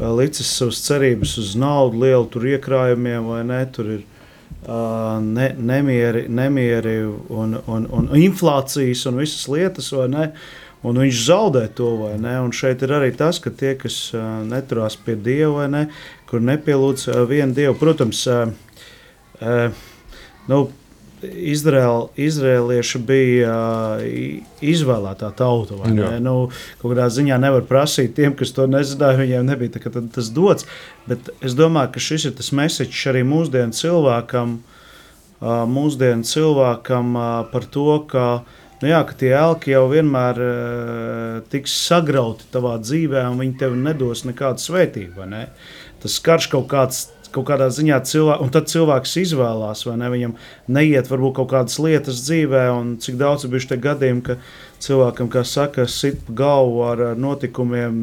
ir 0.00 0.14
licis 0.16 0.54
savas 0.56 0.80
cerības 0.86 1.36
uz 1.42 1.52
naudu, 1.60 2.00
lielu 2.00 2.54
iekrājumiem, 2.56 3.28
vai 3.28 3.42
ne? 3.44 3.60
Tur 3.76 3.92
ir 3.98 4.00
uh, 4.00 4.09
ne, 4.68 5.46
nemieri, 5.56 6.26
nemieri 6.28 6.96
un, 7.28 7.56
un, 7.66 7.86
un 7.90 8.10
inflācijas 8.18 9.06
un 9.10 9.20
visas 9.22 9.46
lietas, 9.50 9.92
vai 9.96 10.08
ne? 10.12 10.26
Un 10.86 10.96
viņš 10.96 11.22
zaudē 11.26 11.66
to, 11.76 11.90
vai 12.04 12.14
ne? 12.20 12.38
Un 12.40 12.54
šeit 12.56 12.82
ir 12.86 12.94
arī 12.96 13.10
tas, 13.16 13.40
ka 13.42 13.52
tie, 13.52 13.74
kas 13.80 13.98
neturās 14.48 14.96
pie 14.96 15.16
Dieva, 15.20 15.52
vai 15.58 15.68
ne, 15.72 15.82
kur 16.30 16.40
nepielūdz 16.44 17.10
vienu 17.28 17.56
Dievu, 17.56 17.76
protams, 17.80 18.22
nu, 20.48 20.60
Izraēl, 21.22 22.08
Izrēlieši 22.20 23.00
bija 23.04 23.50
uh, 23.52 24.04
izvēlētā 24.64 25.30
tauta. 25.36 25.76
Nu, 26.22 26.36
kādā 26.80 27.08
ziņā 27.12 27.36
nevar 27.42 27.66
prasīt 27.68 28.14
tiem, 28.16 28.34
kas 28.38 28.54
to 28.56 28.66
nezināja, 28.70 29.20
viņiem 29.20 29.50
nebija 29.50 29.76
tā, 29.76 29.92
tas 30.14 30.30
dots. 30.32 30.68
Bet 31.10 31.28
es 31.44 31.56
domāju, 31.58 31.92
ka 31.94 32.04
šis 32.04 32.30
ir 32.30 32.36
tas 32.38 32.52
mesiķis 32.56 33.04
arī 33.12 33.24
mūsdienu 33.28 33.76
cilvēkam, 33.76 34.56
uh, 34.60 35.62
mūsdienu 35.68 36.24
cilvēkam 36.28 37.12
uh, 37.18 37.28
par 37.52 37.68
to, 37.68 38.00
ka 38.08 38.26
nu 38.80 38.88
jā, 38.88 39.02
ka 39.04 39.16
tie 39.20 39.34
elki 39.36 39.74
jau 39.74 39.84
vienmēr 39.90 40.38
tiks 41.52 41.74
sagrauti 41.84 42.46
tavā 42.52 42.78
dzīvē, 42.80 43.26
un 43.28 43.42
viņi 43.42 43.58
tev 43.60 43.76
nedos 43.76 44.24
nekādu 44.24 44.64
svētību. 44.64 45.26
Ne? 45.28 45.42
Tas 46.00 46.16
karš 46.24 46.48
kaut 46.54 46.70
kāds 46.70 47.02
kaut 47.34 47.46
kādā 47.48 47.68
ziņā 47.72 48.00
cilvēks, 48.06 48.42
un 48.44 48.50
tad 48.54 48.68
cilvēks 48.70 49.16
izvēlās, 49.22 49.84
vai 49.86 49.96
ne, 50.00 50.08
viņam 50.12 50.34
neiet 50.72 51.10
varbūt 51.10 51.36
kaut 51.38 51.50
kādas 51.52 51.78
lietas 51.82 52.22
dzīvē, 52.26 52.64
un 52.74 52.96
cik 53.02 53.18
daudz 53.20 53.46
ir 53.46 53.52
bijuši 53.54 53.70
tie 53.72 53.78
gadījumi, 53.84 54.24
ka 54.26 54.36
cilvēkam, 54.80 55.28
kā 55.32 55.44
saka, 55.46 55.86
sit 55.90 56.22
galvu 56.36 56.84
ar, 56.88 57.02
notikumiem 57.20 57.94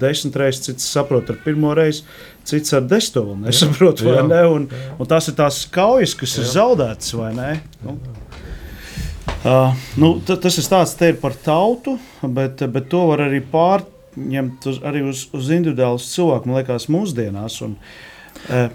desmit 0.00 0.36
reizes, 0.40 0.64
cits 0.68 0.88
saprot 0.92 1.30
ar 1.32 1.40
pirmo 1.44 1.72
reizi, 1.76 2.04
cits 2.48 2.74
ar 2.76 2.86
desmito 2.88 3.24
vēl 3.28 3.40
nesaprot, 3.46 4.04
vai 4.06 4.18
jā, 4.18 4.26
ne, 4.30 4.42
un, 4.52 4.68
un 4.96 5.10
tās 5.10 5.30
ir 5.30 5.38
tās 5.38 5.64
kaujas, 5.72 6.16
kas 6.18 6.36
jā. 6.36 6.44
ir 6.44 6.52
zaudētas, 6.54 7.14
vai 7.18 7.32
ne. 7.36 7.50
Nu. 7.84 7.98
Uh, 9.46 9.76
nu, 10.00 10.16
tas 10.26 10.56
ir 10.58 10.64
stāsts 10.66 11.20
par 11.22 11.36
tautu, 11.38 12.00
bet, 12.22 12.64
bet 12.72 12.90
to 12.90 13.04
var 13.12 13.22
arī 13.28 13.38
pārņemt 13.52 14.66
uz, 14.66 14.82
arī 14.86 15.04
uz, 15.06 15.28
uz 15.36 15.50
individuālu 15.54 16.02
cilvēku, 16.02 16.50
man 16.50 16.60
liekas, 16.60 16.88
mūsdienās. 16.90 17.60
Un, 17.62 17.76
uh, 17.78 18.15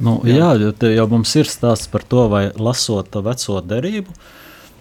Nu, 0.03 0.19
jā, 0.27 0.35
jā 0.35 0.51
jo, 0.59 0.71
jo 0.91 1.07
mums 1.11 1.33
ir 1.39 1.49
stāsts 1.49 1.89
par 1.91 2.03
to, 2.07 2.27
vai 2.31 2.49
lasot 2.59 3.15
veco 3.23 3.61
derību, 3.63 4.15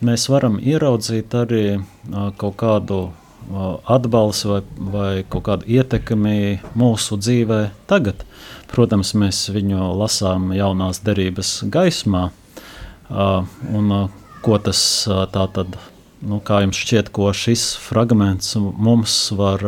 mēs 0.07 0.27
varam 0.33 0.59
ieraudzīt 0.59 1.35
arī 1.37 1.65
uh, 1.77 2.31
kaut 2.41 2.57
kādu 2.63 3.01
uh, 3.11 3.77
atbalstu 3.91 4.55
vai, 4.55 4.61
vai 4.95 5.11
kaut 5.29 5.47
kādu 5.49 5.69
ietekmi 5.71 6.61
mūsu 6.79 7.21
dzīvē 7.21 7.61
tagad. 7.91 8.25
Protams, 8.71 9.15
mēs 9.19 9.49
viņu 9.51 9.93
lasām 9.99 10.53
jaunās 10.55 11.03
derības 11.07 11.61
gaismā, 11.71 12.29
uh, 12.31 13.47
un 13.71 13.95
uh, 13.95 14.21
ko 14.45 14.59
tas 14.63 14.83
uh, 15.11 15.25
tā 15.31 15.47
tad 15.55 15.79
nu, 16.21 16.41
kā 16.45 16.63
jums 16.65 16.79
šķiet, 16.81 17.11
ko 17.15 17.31
šis 17.37 17.73
fragments 17.81 18.55
mums 18.57 19.17
var 19.37 19.65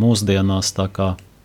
mūsdienās 0.00 0.74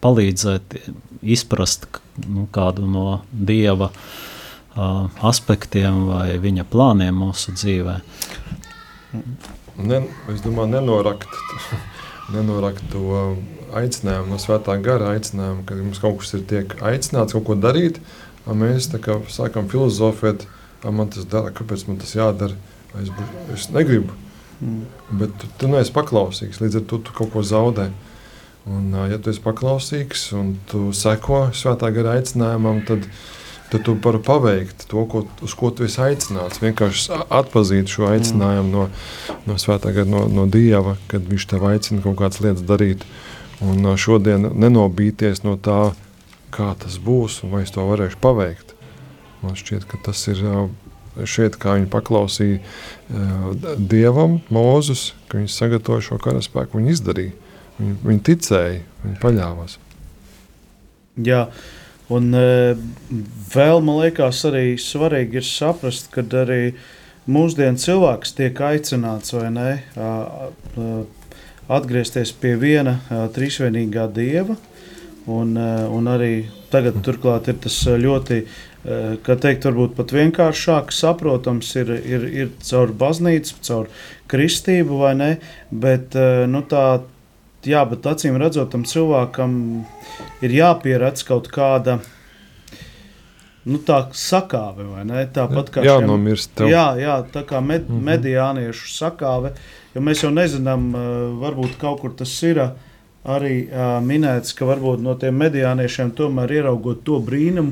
palīdzēt 0.06 0.78
izprast 1.26 1.88
nu, 2.28 2.46
kādu 2.54 2.86
no 2.90 3.22
dieva 3.32 3.90
uh, 3.92 5.08
aspektiem 5.26 6.06
vai 6.10 6.38
viņa 6.42 6.68
plāniem 6.70 7.16
mūsu 7.26 7.56
dzīvē. 7.56 8.00
Ne, 9.76 10.02
es 10.32 10.44
domāju, 10.44 10.72
nenorakt, 10.76 11.32
nenorakt 12.36 12.84
to 12.94 13.36
aicinājumu, 13.76 14.32
no 14.32 14.40
svētā 14.42 14.78
gara 14.84 15.14
aicinājumu, 15.16 15.66
ka 15.68 15.80
mums 15.80 16.02
kaut 16.04 16.22
kas 16.22 16.36
ir 16.38 16.46
tiek 16.50 16.76
aicināts 16.86 17.36
kaut 17.36 17.48
ko 17.50 17.58
darīt, 17.60 18.00
mēs 18.48 18.88
kā, 19.04 19.20
sākam 19.32 19.68
filozofēt, 19.72 20.46
man 20.86 21.10
tas 21.12 21.28
dara, 21.28 21.52
kāpēc 21.56 21.88
man 21.90 22.00
tas 22.02 22.14
jādara, 22.16 22.56
es, 23.02 23.12
es 23.56 23.70
negribu. 23.74 24.14
Mm. 24.62 24.86
Bet 25.20 25.34
tu, 25.42 25.50
tu 25.60 25.68
neesi 25.68 25.92
paklausīgs, 25.96 26.62
līdz 26.62 26.80
ar 26.80 26.86
to 26.90 27.02
tu 27.04 27.16
kaut 27.16 27.34
ko 27.34 27.44
zaudē. 27.44 27.90
Un, 28.66 28.90
ja 29.12 29.20
tu 29.22 29.30
esi 29.30 29.42
paklausīgs 29.46 30.32
un 30.34 30.56
tu 30.70 30.88
seko 30.96 31.52
svētā 31.54 31.92
gara 31.94 32.16
aicinājumam, 32.18 32.80
tad, 32.88 33.04
tad 33.70 33.84
tu 33.86 33.94
vari 34.02 34.22
paveikt 34.26 34.88
to, 34.90 35.04
ko, 35.12 35.22
uz 35.46 35.54
ko 35.58 35.70
tu 35.70 35.86
esi 35.86 36.00
aicināts. 36.02 36.64
Vienkārši 36.64 37.20
atpazīt 37.30 37.94
šo 37.94 38.08
aicinājumu 38.10 38.72
no, 38.74 38.88
no 39.46 39.60
svētā 39.62 39.94
gara, 39.94 40.10
no, 40.10 40.24
no 40.32 40.48
Dieva, 40.50 40.96
kad 41.12 41.30
viņš 41.30 41.46
tev 41.54 41.68
aicina 41.70 42.02
kaut 42.02 42.18
kādas 42.24 42.42
lietas 42.42 42.66
darīt. 42.66 43.06
Un 43.62 43.86
šodien 44.02 44.50
nenobīties 44.58 45.46
no 45.46 45.60
tā, 45.62 45.94
kā 46.56 46.74
tas 46.82 46.98
būs 46.98 47.44
un 47.46 47.54
vai 47.54 47.64
es 47.68 47.74
to 47.76 47.86
varēšu 47.86 48.18
paveikt. 48.24 48.74
Man 49.46 49.54
šķiet, 49.60 49.86
ka 49.86 50.02
tas 50.10 50.26
ir 50.32 50.42
šeit, 51.22 51.62
kā 51.62 51.78
viņi 51.78 51.92
paklausīja 51.94 52.58
Dievam, 53.78 54.40
Mūzus, 54.50 55.12
ka 55.30 55.38
viņš 55.38 55.54
sagatavoja 55.54 56.10
šo 56.10 56.24
karaspēku, 56.24 56.82
viņi 56.82 56.98
izdarīja. 56.98 57.45
Viņi, 57.80 57.96
viņi 58.06 58.24
ticēja, 58.30 58.84
viņi 59.04 59.18
paļāvās. 59.24 59.78
Jā, 61.26 61.46
un 62.12 62.30
e, 62.36 62.46
vēl 63.56 63.82
man 63.86 64.02
liekas, 64.04 64.44
arī 64.50 64.76
svarīgi 64.82 65.42
ir 65.42 65.48
saprast, 65.48 66.12
ka 66.14 66.26
arī 66.44 66.76
mūsdienu 67.26 67.82
cilvēks 67.82 68.36
tiek 68.38 68.60
aicināts 68.62 69.34
vai 69.34 69.50
ne 69.56 69.70
atgriezties 71.66 72.36
pie 72.38 72.54
viena 72.62 73.00
trīsvienīgā 73.34 74.06
dieva. 74.14 74.58
Un, 75.26 75.56
un 75.58 76.06
arī 76.06 76.46
tagad 76.76 77.02
turklāt 77.06 77.50
ir 77.52 77.60
tas 77.64 77.78
eh, 77.88 77.98
ļoti, 78.02 78.40
eh, 78.42 79.16
kā 79.26 79.38
teikt, 79.42 79.68
varbūt 79.68 79.96
pat 79.98 80.14
vienkāršāk 80.16 80.94
saprotams, 80.96 81.72
ir, 81.80 81.92
ir, 82.04 82.28
ir 82.44 82.54
caur 82.66 82.94
baznīcu, 83.00 83.60
caur 83.66 83.92
kristību 84.32 85.02
vai 85.04 85.14
ne, 85.20 85.32
bet 85.72 86.18
eh, 86.20 86.44
nu, 86.52 86.64
tā, 86.70 86.86
jā, 87.70 87.82
bet 87.90 88.06
acīm 88.10 88.38
redzot, 88.42 88.72
tam 88.72 88.84
cilvēkam 88.88 89.56
ir 90.46 90.56
jāpieredz 90.56 91.26
kaut 91.28 91.50
kāda, 91.54 92.00
nu, 93.66 93.80
tā 93.82 94.00
sakāve, 94.16 94.86
vai 94.92 95.06
ne? 95.08 95.26
Tāpat 95.34 95.72
kā 95.74 95.86
Jā, 95.86 95.98
šiem- 96.00 96.10
nomirst 96.10 96.54
tev. 96.56 96.70
Jā, 96.70 96.88
jā, 97.02 97.18
tā 97.34 97.44
kā 97.44 97.62
med, 97.62 97.90
mm 97.90 97.96
-hmm. 97.96 98.04
mediāniešu 98.12 98.90
sakāve, 98.94 99.54
jo 99.96 100.02
mēs 100.02 100.24
jau 100.24 100.32
nezinām, 100.32 100.96
eh, 100.96 101.00
varbūt 101.42 101.78
kaut 101.78 102.02
kur 102.02 102.14
tas 102.14 102.44
ir 102.44 102.60
eh, 102.60 102.70
arī 103.26 103.68
uh, 103.72 104.02
minēts, 104.06 104.54
ka 104.54 104.66
varbūt 104.66 105.02
no 105.02 105.16
tiem 105.16 105.34
mediāniešiem 105.42 106.12
tomēr 106.12 106.52
ieraugot 106.52 107.04
to 107.04 107.20
brīnumu, 107.20 107.72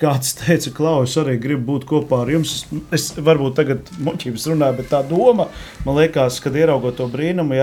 kāds 0.00 0.34
teica, 0.36 0.72
Klaus, 0.76 1.16
arī 1.20 1.36
grib 1.40 1.62
būt 1.68 1.86
kopā 1.88 2.22
ar 2.24 2.32
jums. 2.34 2.58
Es 2.94 3.10
varbūt 3.16 3.56
tagad 3.60 3.92
muļķības 4.04 4.48
runāju, 4.52 4.78
bet 4.80 4.90
tā 4.92 5.00
doma, 5.08 5.48
man 5.86 6.00
liekas, 6.00 6.40
kad 6.44 6.58
ieraugot 6.58 6.98
to 7.00 7.08
brīnumu, 7.12 7.56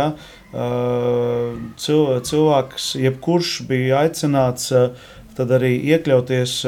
cil, 1.82 2.02
cilvēks, 2.30 2.90
jebkurš 3.02 3.54
bija 3.70 4.04
aicināts 4.06 4.74
tad 5.34 5.54
arī 5.56 5.76
iekļauties 5.94 6.60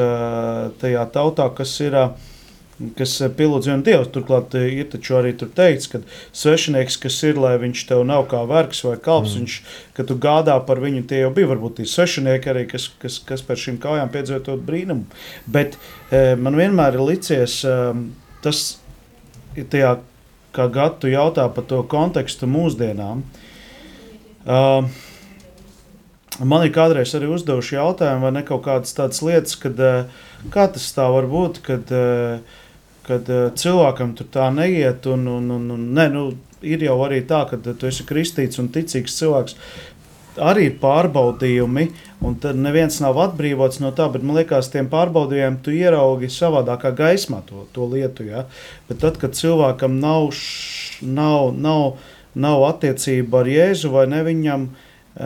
tajā 0.82 1.04
tautā, 1.14 1.46
kas 1.54 1.74
ir 1.86 1.98
uh, 2.00 2.32
kas 2.98 3.14
eh, 3.24 3.32
pielūdz 3.32 3.70
vienu 3.70 3.86
dievu. 3.86 4.08
Turklāt 4.14 4.56
eh, 4.60 4.68
ir 4.82 4.90
taču 4.92 5.18
arī 5.20 5.34
tur 5.38 5.52
teikts, 5.56 5.90
ka 5.92 6.02
svešinieks, 6.36 6.98
kas 7.04 7.20
ir, 7.28 7.40
lai 7.42 7.56
viņš 7.62 7.86
tev 7.90 8.04
nav 8.08 8.28
kā 8.32 8.42
vergs 8.50 8.84
vai 8.88 8.98
kalps, 9.02 9.36
mm. 9.36 9.44
viņš, 9.44 9.56
kad 9.98 10.10
tu 10.12 10.18
gādā 10.22 10.58
par 10.68 10.82
viņu, 10.84 11.06
tie 11.10 11.24
jau 11.24 11.32
bija 11.36 11.52
varbūt 11.54 11.80
tie 11.80 11.88
svešinieki 11.90 12.52
arī, 12.54 12.66
kas, 12.72 12.90
kas, 13.02 13.20
kas 13.28 13.46
par 13.46 13.62
šīm 13.62 13.80
kājām 13.84 14.12
piedzīvo 14.14 14.42
to 14.46 14.58
brīnumu. 14.68 15.08
Bet 15.48 15.80
e, 16.12 16.36
man 16.36 16.60
vienmēr 16.60 17.00
ir 17.00 17.08
licies 17.08 17.62
e, 17.68 17.80
tas, 18.46 18.66
tajā, 19.56 19.98
kā 20.56 20.70
Gatu 20.72 21.12
jautā 21.12 21.48
par 21.52 21.68
to 21.68 21.82
kontekstu 21.92 22.48
mūsdienām. 22.48 23.26
Uh, 24.46 24.88
Man 26.44 26.66
ir 26.66 26.74
kādreiz 26.76 27.14
arī 27.16 27.30
uzdevuši 27.32 27.78
jautājumu, 27.78 28.26
vai 28.26 28.32
ne 28.36 28.42
kaut 28.44 28.66
kādas 28.66 28.96
tādas 28.98 29.22
lietas, 29.24 29.56
kad, 29.56 29.80
kā 30.52 30.66
tas 30.74 30.88
tā 30.92 31.06
var 31.14 31.30
būt, 31.32 31.62
kad, 31.64 31.92
eh, 31.96 32.42
kad 33.08 33.30
eh, 33.30 33.48
cilvēkam 33.58 34.16
tur 34.18 34.30
tā 34.34 34.50
neiet. 34.54 35.06
Un, 35.12 35.28
un, 35.30 35.50
un, 35.58 35.68
un, 35.76 35.90
ne, 35.98 36.08
nu, 36.14 36.28
ir 36.66 36.86
jau 36.86 36.98
arī 37.06 37.22
tā, 37.28 37.44
ka 37.50 37.60
tu 37.66 37.90
esi 37.90 38.06
kristīts 38.08 38.62
un 38.62 38.72
ticīgs 38.74 39.18
cilvēks. 39.20 39.58
Arī 40.36 40.66
ir 40.68 40.80
pārbaudījumi, 40.82 41.86
un 42.28 42.34
tad 42.44 42.58
neviens 42.60 42.98
nav 43.00 43.16
atbrīvots 43.24 43.80
no 43.80 43.94
tā, 43.96 44.10
bet 44.12 44.26
man 44.26 44.36
liekas, 44.42 44.68
tiem 44.74 44.90
pārbaudījumiem 44.92 45.62
tu 45.64 45.72
ieraugi 45.72 46.28
savādākā 46.34 46.92
gaismā 46.98 47.40
to, 47.48 47.64
to 47.72 47.88
lietu. 47.88 48.26
Ja? 48.28 48.44
Bet 48.90 49.00
tad, 49.06 49.22
kad 49.22 49.38
cilvēkam 49.38 49.96
nav, 50.02 50.34
š, 50.36 51.00
nav, 51.08 51.54
nav, 51.56 52.02
nav 52.36 52.66
attiecība 52.68 53.46
ar 53.46 53.52
Jēzu 53.54 53.94
vai 53.96 54.10
ne 54.12 54.20
viņam, 54.28 54.68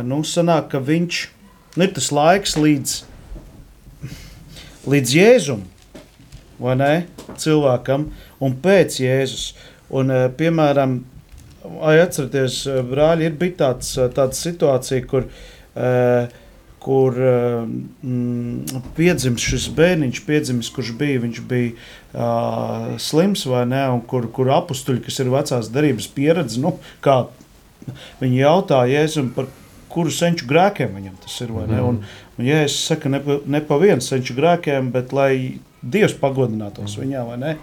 nu, 0.06 0.22
sanāk, 0.22 0.70
ka 0.76 0.84
viņš 0.86 1.24
nu, 1.74 1.88
ir 1.88 1.94
tas 1.98 2.12
laiks 2.14 2.54
līdz, 2.60 2.96
līdz 4.94 5.18
Jēzum, 5.18 5.66
vai 6.60 6.76
ne, 6.80 6.94
cilvēkam, 7.40 8.10
un 8.44 8.58
pēc 8.64 9.00
Jēzus. 9.04 9.54
Un, 9.90 10.12
eh, 10.14 10.28
piemēram, 10.38 11.00
atcerieties, 11.82 12.60
eh, 12.68 12.84
brāļi, 12.86 13.26
ir 13.26 13.38
bijis 13.40 13.58
tāds, 13.58 13.98
eh, 13.98 14.10
tāda 14.14 14.38
situācija, 14.38 15.08
kur, 15.08 15.26
kur 16.80 17.14
mm, 17.14 18.82
piedzimis 18.96 19.44
šis 19.44 19.68
bērniņš, 19.76 20.22
piedzimis, 20.26 20.70
kurš 20.74 20.92
bija, 20.98 21.20
viņš 21.22 21.42
bija 21.48 21.72
uh, 22.16 22.98
slims 22.98 23.46
vai 23.46 23.66
ne, 23.70 23.82
un 23.94 24.02
kur, 24.02 24.28
kur 24.34 24.48
apstuļi, 24.56 25.04
kas 25.06 25.20
ir 25.20 25.32
vecās 25.32 25.70
darības 25.72 26.08
pieredze, 26.16 26.60
nu, 26.60 26.74
kā 27.04 27.28
viņi 28.20 28.42
jautā 28.42 28.82
Jēzum 28.90 29.30
par 29.36 29.48
kuru 29.92 30.14
senču 30.14 30.48
grēkiem 30.50 30.94
viņam 30.96 31.18
tas 31.24 31.40
ir. 31.46 31.56
Ne? 31.70 31.82
Un, 31.86 32.04
un, 32.38 32.46
ja 32.46 32.62
es 32.66 32.78
saku, 32.86 33.12
ne 33.12 33.22
ne 33.46 33.64
pa 33.66 33.80
vienu 33.82 34.04
senču 34.06 34.38
grēkiem, 34.38 34.94
bet 34.96 35.16
lai 35.16 35.34
Dievs 35.80 36.18
pagodinātos 36.20 36.98
mm. 36.98 37.04
viņā, 37.06 37.26
vai 37.28 37.38
ne? 37.40 37.58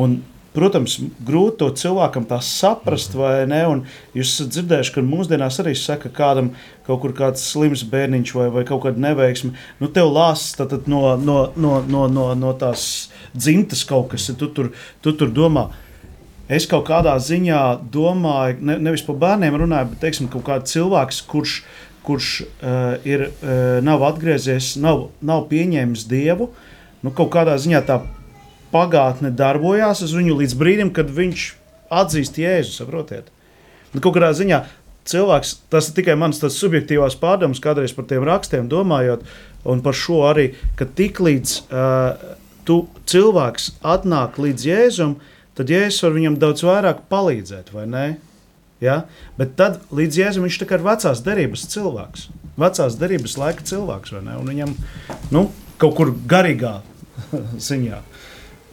Un, 0.00 0.20
Protams, 0.50 0.96
grūti 1.22 1.60
to 1.60 1.68
cilvēkam 1.78 2.24
tā 2.26 2.40
saprast, 2.42 3.12
vai 3.14 3.44
ne? 3.46 3.60
Un 3.70 3.82
jūs 4.18 4.32
esat 4.32 4.48
dzirdējuši, 4.56 4.92
ka 4.96 5.04
mūsdienās 5.06 5.60
arī 5.62 5.76
saka, 5.78 6.10
kādam 6.10 6.48
kaut 6.88 7.04
kur 7.04 7.14
kāds 7.14 7.44
slims 7.52 7.84
bērniņš 7.86 8.32
vai, 8.34 8.48
vai 8.56 8.64
kaut 8.66 8.82
kāda 8.82 8.98
neveiksme. 9.04 9.52
Nu, 9.78 9.90
tev 9.94 10.10
lāsas 10.10 10.58
no, 10.90 11.04
no, 11.14 11.36
no, 11.54 11.76
no, 11.86 12.08
no, 12.10 12.26
no 12.34 12.54
tās 12.58 12.88
dzimtas 13.30 13.84
kaut 13.86 14.10
kas, 14.10 14.26
tu 14.40 14.50
tur, 14.50 14.72
tu 15.06 15.14
tur 15.14 15.30
domā. 15.30 15.68
Es 16.50 16.66
kaut 16.66 16.88
kādā 16.88 17.14
ziņā 17.22 17.60
domāju, 17.94 18.58
ne, 18.66 18.78
nevis 18.82 19.04
par 19.06 19.20
bērniem 19.22 19.58
runāju, 19.62 19.92
bet 19.92 20.02
teiksim, 20.02 20.30
kaut 20.32 20.42
kāds 20.48 20.72
cilvēks, 20.74 21.20
kurš, 21.30 21.60
kurš 22.06 22.30
uh, 22.42 22.96
ir, 23.06 23.28
uh, 23.30 23.78
nav 23.86 24.02
atgriezies, 24.08 24.72
nav, 24.82 25.08
nav 25.22 25.46
pieņēmis 25.52 26.08
dievu. 26.10 26.50
Nu, 27.04 27.12
kaut 27.14 27.30
kādā 27.36 27.54
ziņā 27.60 27.84
tā 27.86 28.00
pagātne 28.74 29.30
darbojās 29.34 30.02
uz 30.06 30.14
viņu 30.16 30.40
līdz 30.42 30.56
brīdim, 30.58 30.90
kad 30.96 31.10
viņš 31.14 31.46
atzīst 32.00 32.42
Jēzu. 32.42 32.74
Saprotiet? 32.80 33.30
Nu, 33.94 34.02
kaut 34.02 34.18
kādā 34.18 34.32
ziņā 34.36 34.64
cilvēks, 35.10 35.54
tas 35.72 35.88
ir 35.90 35.96
tikai 35.96 36.16
mans 36.18 36.42
subjektīvās 36.42 37.16
pārdomas, 37.20 37.62
kādreiz 37.62 37.94
par 37.96 38.06
tiem 38.10 38.26
rakstiem 38.26 38.68
domājot, 38.70 39.24
un 39.70 39.82
par 39.84 39.96
šo 39.96 40.22
arī, 40.28 40.50
ka 40.78 40.86
tiklīdz 40.86 41.56
uh, 41.70 42.36
tu 42.68 42.84
cilvēks 43.10 43.74
atnāk 43.86 44.38
līdz 44.40 44.66
Jēzum, 44.68 45.16
tad 45.58 45.72
Jēzus 45.72 46.04
var 46.06 46.16
viņam 46.16 46.38
daudz 46.42 46.64
vairāk 46.66 47.04
palīdzēt, 47.12 47.72
vai 47.74 47.86
ne? 47.90 48.04
Ja? 48.80 49.02
Bet 49.38 49.56
tad 49.60 49.80
līdz 49.94 50.20
Jēzum 50.22 50.46
viņš 50.46 50.60
ir 50.62 50.86
vecās 50.86 51.24
derības 51.26 51.66
cilvēks, 51.72 52.28
vecās 52.60 52.96
derības 53.00 53.36
laika 53.40 53.66
cilvēks, 53.72 54.14
vai 54.16 54.24
ne? 54.28 54.38
Un 54.40 54.52
viņam 54.54 54.74
nu, 55.34 55.48
kaut 55.80 55.96
kur 55.98 56.14
garīgā 56.14 56.78
ziņā 57.68 58.00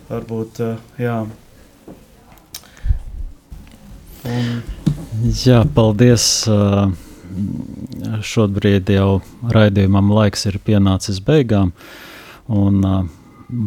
varbūt, 0.08 0.64
uh, 0.64 0.80
jā. 1.02 1.20
Un, 4.28 4.58
Jā, 5.46 5.64
paldies. 5.74 6.46
uh, 6.52 6.92
Šobrīd 8.24 8.90
jau 8.94 9.20
raidījumam 9.54 10.12
laiks 10.14 10.46
ir 10.50 10.60
pienācis 10.64 11.20
beigām. 11.26 11.72
Un, 12.48 12.78
uh, 12.86 13.17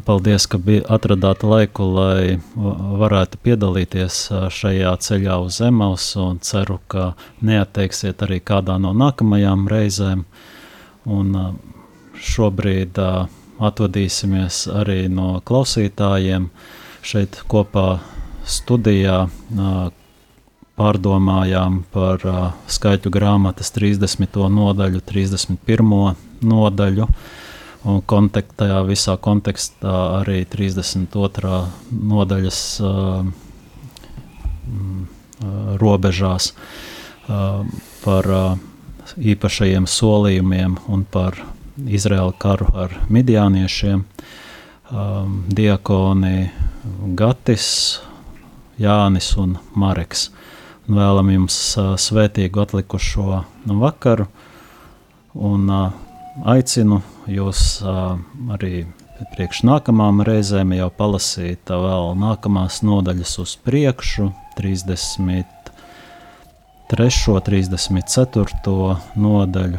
paldies, 0.05 0.47
ka 0.47 0.59
atradāt 0.89 1.43
laiku, 1.43 1.87
lai 1.95 2.39
va- 2.55 2.77
varētu 3.05 3.41
piedalīties 3.43 4.21
šajā 4.53 4.95
ceļā 5.07 5.41
uz 5.45 5.61
zemes. 5.63 6.17
Ceru, 6.41 6.81
ka 6.89 7.15
neatteiksiet 7.41 8.23
arī 8.23 8.41
kādā 8.41 8.79
no 8.81 8.93
nākamajām 8.93 9.69
reizēm. 9.69 10.25
Un, 11.07 11.59
šobrīd 12.21 12.99
atvadīsimies 13.61 14.65
arī 14.81 15.05
no 15.13 15.41
klausītājiem. 15.45 16.49
Šeit 17.05 17.41
kopā 17.49 18.01
studijā 18.45 19.29
pārdomājām 20.81 21.83
par 21.93 22.25
skaitļu 22.71 23.13
grāmatas 23.13 23.73
30. 23.77 24.41
nodaļu, 24.53 25.03
31. 25.05 26.17
nodaļu. 26.41 27.09
Un 27.81 28.03
kontekstā, 28.05 28.83
visā 28.85 29.15
kontekstā 29.17 29.93
arī 30.19 30.43
32. 30.45 31.53
nodaļas 31.91 32.59
uh, 32.85 33.23
mm, 34.69 34.99
uh, 35.01 35.71
robežās 35.81 36.51
uh, 36.53 37.65
par 38.03 38.29
uh, 38.29 38.59
īpašajiem 39.17 39.87
solījumiem 39.89 40.77
un 40.93 41.07
par 41.09 41.39
Izraēlu 41.81 42.35
karu 42.37 42.69
ar 42.77 42.93
midiāniešiem. 43.09 44.05
Um, 44.91 45.39
diakoni 45.49 46.51
Gatis, 47.17 47.71
Jānis 48.77 49.31
un 49.41 49.57
Mareks. 49.73 50.29
Un 50.85 51.01
vēlam 51.01 51.33
jums 51.33 51.57
uh, 51.79 51.95
svētīgu 51.97 52.61
atlikušo 52.61 53.41
vakaru 53.81 54.29
un 55.33 55.73
uh, 55.73 55.97
aicinu 56.45 57.01
jūs 57.29 57.83
uh, 57.85 58.17
arī 58.55 58.87
priekš 59.35 59.65
nākamām 59.69 60.23
reizēm 60.25 60.73
jau 60.77 60.91
palasīt 60.97 61.69
vēl 61.69 62.15
nākamās 62.17 62.81
nodaļas 62.87 63.39
uz 63.43 63.57
priekšu, 63.65 64.31
33. 64.57 65.45
34. 66.91 68.97
nodaļu 69.21 69.79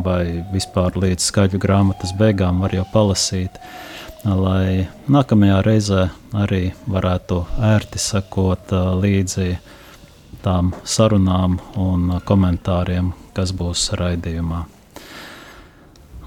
vai 0.00 0.24
vispār 0.52 0.96
līdz 1.02 1.22
skaļu 1.28 1.58
grāmatas 1.60 2.12
beigām 2.16 2.60
var 2.64 2.72
jau 2.74 2.86
palasīt, 2.92 3.50
lai 4.24 4.88
nākamajā 5.10 5.62
reizē 5.66 6.08
arī 6.36 6.72
varētu 6.88 7.44
ērti 7.74 7.98
sekot 8.00 8.72
uh, 8.72 8.78
līdzi 9.00 9.58
tām 10.44 10.72
sarunām 10.84 11.58
un 11.76 12.20
komentāriem, 12.24 13.12
kas 13.36 13.52
būs 13.56 13.90
raidījumā. 14.00 14.79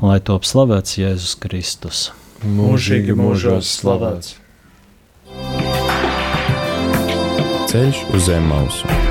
Lai 0.04 0.20
top 0.20 0.43
slavēts 0.47 0.97
Jēzus 0.99 1.38
Kristus. 1.39 2.04
Mūžīgi 2.43 3.16
mūžos 3.16 3.72
slavēts. 3.80 4.36
Ceļš 7.72 8.06
uz 8.14 8.28
zem 8.28 8.51
mausu. 8.51 9.03